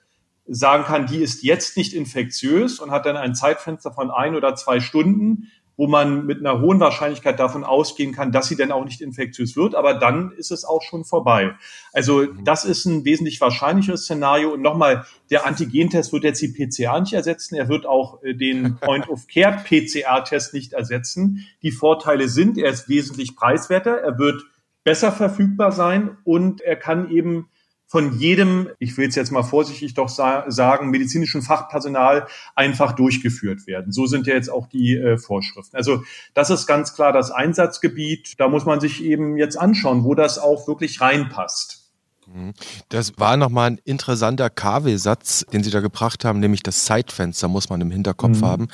[0.52, 4.56] sagen kann, die ist jetzt nicht infektiös und hat dann ein Zeitfenster von ein oder
[4.56, 8.84] zwei Stunden, wo man mit einer hohen Wahrscheinlichkeit davon ausgehen kann, dass sie dann auch
[8.84, 11.54] nicht infektiös wird, aber dann ist es auch schon vorbei.
[11.94, 12.44] Also mhm.
[12.44, 14.52] das ist ein wesentlich wahrscheinlicheres Szenario.
[14.52, 18.76] Und nochmal, der Antigentest wird jetzt die PCR nicht ersetzen, er wird auch äh, den
[18.80, 21.46] Point-of-Care-PCR-Test nicht ersetzen.
[21.62, 24.42] Die Vorteile sind, er ist wesentlich preiswerter, er wird
[24.84, 27.48] besser verfügbar sein und er kann eben
[27.90, 33.90] von jedem, ich will es jetzt mal vorsichtig doch sagen, medizinischen Fachpersonal einfach durchgeführt werden.
[33.90, 35.76] So sind ja jetzt auch die äh, Vorschriften.
[35.76, 38.38] Also das ist ganz klar das Einsatzgebiet.
[38.38, 41.90] Da muss man sich eben jetzt anschauen, wo das auch wirklich reinpasst.
[42.32, 42.52] Mhm.
[42.90, 47.70] Das war nochmal ein interessanter KW-Satz, den Sie da gebracht haben, nämlich das Zeitfenster muss
[47.70, 48.46] man im Hinterkopf mhm.
[48.46, 48.68] haben.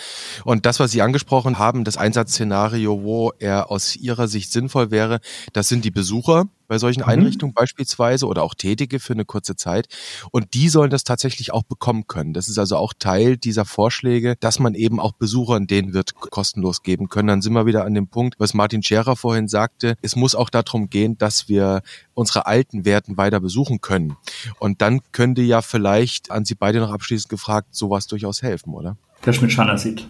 [0.45, 5.21] Und das, was Sie angesprochen haben, das Einsatzszenario, wo er aus Ihrer Sicht sinnvoll wäre,
[5.55, 7.09] das sind die Besucher bei solchen mhm.
[7.09, 9.89] Einrichtungen beispielsweise oder auch Tätige für eine kurze Zeit.
[10.31, 12.33] Und die sollen das tatsächlich auch bekommen können.
[12.33, 16.83] Das ist also auch Teil dieser Vorschläge, dass man eben auch Besuchern den wird kostenlos
[16.83, 17.29] geben können.
[17.29, 19.97] Dann sind wir wieder an dem Punkt, was Martin Scherer vorhin sagte.
[20.03, 21.83] Es muss auch darum gehen, dass wir
[22.15, 24.17] unsere alten Werten weiter besuchen können.
[24.59, 28.97] Und dann könnte ja vielleicht an Sie beide noch abschließend gefragt, sowas durchaus helfen, oder?
[29.23, 30.09] Herr Schmidt-Schanner sieht.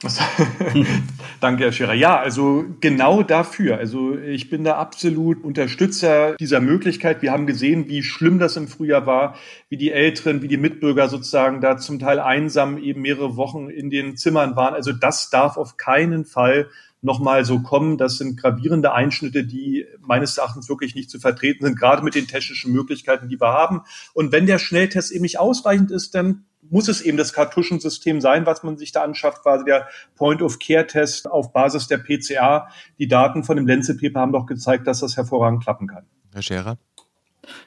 [1.40, 1.94] Danke, Herr Scherer.
[1.94, 3.78] Ja, also genau dafür.
[3.78, 7.20] Also ich bin da absolut Unterstützer dieser Möglichkeit.
[7.20, 9.34] Wir haben gesehen, wie schlimm das im Frühjahr war,
[9.68, 13.90] wie die Älteren, wie die Mitbürger sozusagen da zum Teil einsam eben mehrere Wochen in
[13.90, 14.74] den Zimmern waren.
[14.74, 16.68] Also das darf auf keinen Fall
[17.00, 17.98] nochmal so kommen.
[17.98, 22.26] Das sind gravierende Einschnitte, die meines Erachtens wirklich nicht zu vertreten sind, gerade mit den
[22.26, 23.82] technischen Möglichkeiten, die wir haben.
[24.14, 28.46] Und wenn der Schnelltest eben nicht ausreichend ist, dann muss es eben das Kartuschensystem sein,
[28.46, 32.68] was man sich da anschafft, quasi der Point-of-Care-Test auf Basis der PCA.
[32.98, 36.04] Die Daten von dem Lenze-Paper haben doch gezeigt, dass das hervorragend klappen kann.
[36.32, 36.78] Herr Scherer?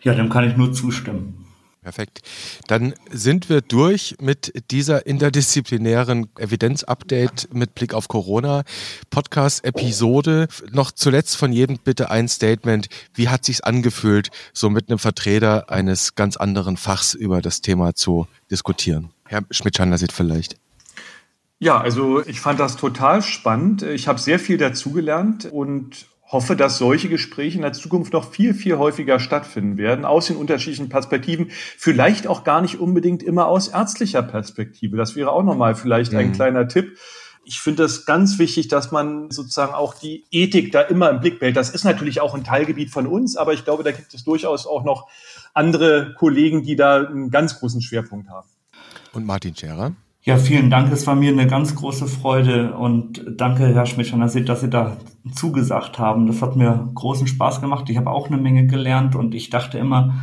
[0.02, 1.51] Ja, dem kann ich nur zustimmen.
[1.84, 2.22] Perfekt.
[2.68, 8.64] Dann sind wir durch mit dieser interdisziplinären Evidenz-Update mit Blick auf Corona
[9.10, 10.48] Podcast-Episode.
[10.72, 12.88] Noch zuletzt von jedem bitte ein Statement.
[13.16, 17.96] Wie hat sich's angefühlt, so mit einem Vertreter eines ganz anderen Fachs über das Thema
[17.96, 19.10] zu diskutieren?
[19.26, 20.58] Herr Schmidt-Schandler sieht vielleicht.
[21.58, 23.82] Ja, also ich fand das total spannend.
[23.82, 28.54] Ich habe sehr viel dazugelernt und hoffe, dass solche Gespräche in der Zukunft noch viel,
[28.54, 33.68] viel häufiger stattfinden werden, aus den unterschiedlichen Perspektiven, vielleicht auch gar nicht unbedingt immer aus
[33.68, 34.98] ärztlicher Perspektive.
[34.98, 36.20] Das wäre auch nochmal vielleicht mhm.
[36.20, 36.98] ein kleiner Tipp.
[37.44, 41.40] Ich finde es ganz wichtig, dass man sozusagen auch die Ethik da immer im Blick
[41.40, 41.58] behält.
[41.58, 44.68] Das ist natürlich auch ein Teilgebiet von uns, aber ich glaube, da gibt es durchaus
[44.68, 45.10] auch noch
[45.54, 48.48] andere Kollegen, die da einen ganz großen Schwerpunkt haben.
[49.14, 49.94] Und Martin Scherer?
[50.24, 50.92] Ja, vielen Dank.
[50.92, 54.70] Es war mir eine ganz große Freude und danke, Herr Schmidt, dass Sie, dass Sie
[54.70, 54.98] da
[55.34, 56.28] zugesagt haben.
[56.28, 57.90] Das hat mir großen Spaß gemacht.
[57.90, 60.14] Ich habe auch eine Menge gelernt und ich dachte immer,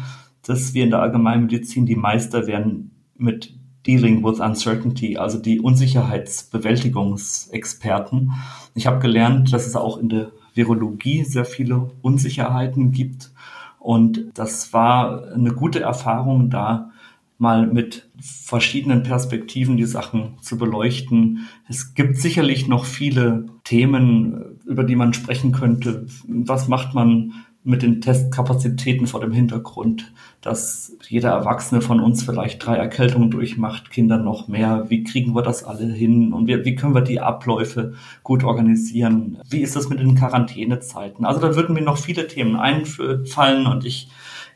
[0.46, 8.34] dass wir in der Allgemeinmedizin die Meister werden mit Dealing with Uncertainty, also die Unsicherheitsbewältigungsexperten.
[8.76, 13.32] Ich habe gelernt, dass es auch in der Virologie sehr viele Unsicherheiten gibt
[13.80, 16.92] und das war eine gute Erfahrung da
[17.38, 21.48] mal mit verschiedenen Perspektiven die Sachen zu beleuchten.
[21.68, 26.06] Es gibt sicherlich noch viele Themen, über die man sprechen könnte.
[26.26, 27.32] Was macht man
[27.68, 33.90] mit den Testkapazitäten vor dem Hintergrund, dass jeder Erwachsene von uns vielleicht drei Erkältungen durchmacht,
[33.90, 34.86] Kinder noch mehr.
[34.88, 36.32] Wie kriegen wir das alle hin?
[36.32, 39.38] Und wie, wie können wir die Abläufe gut organisieren?
[39.50, 41.26] Wie ist das mit den Quarantänezeiten?
[41.26, 44.08] Also da würden mir noch viele Themen einfallen und ich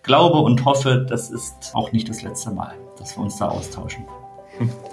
[0.03, 4.05] glaube und hoffe, das ist auch nicht das letzte Mal, dass wir uns da austauschen.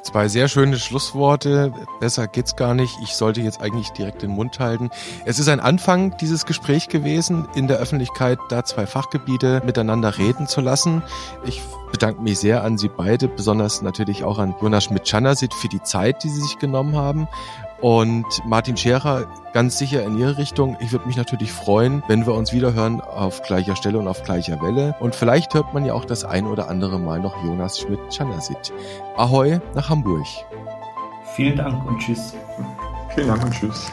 [0.03, 1.74] Zwei sehr schöne Schlussworte.
[1.99, 2.95] Besser geht's gar nicht.
[3.03, 4.89] Ich sollte jetzt eigentlich direkt den Mund halten.
[5.26, 10.47] Es ist ein Anfang dieses Gespräch gewesen, in der Öffentlichkeit da zwei Fachgebiete miteinander reden
[10.47, 11.03] zu lassen.
[11.45, 15.84] Ich bedanke mich sehr an Sie beide, besonders natürlich auch an Jonas Schmidt-Chanasit für die
[15.84, 17.28] Zeit, die Sie sich genommen haben.
[17.82, 20.77] Und Martin Scherer ganz sicher in Ihre Richtung.
[20.80, 24.23] Ich würde mich natürlich freuen, wenn wir uns wieder hören auf gleicher Stelle und auf
[24.23, 24.95] gleicher Welle.
[24.99, 28.73] Und vielleicht hört man ja auch das ein oder andere Mal noch Jonas Schmidt-Chanasit.
[29.15, 30.25] Ahoi nach Hamburg.
[31.36, 32.36] Vielen Dank und tschüss.
[33.15, 33.91] Vielen Dank und tschüss.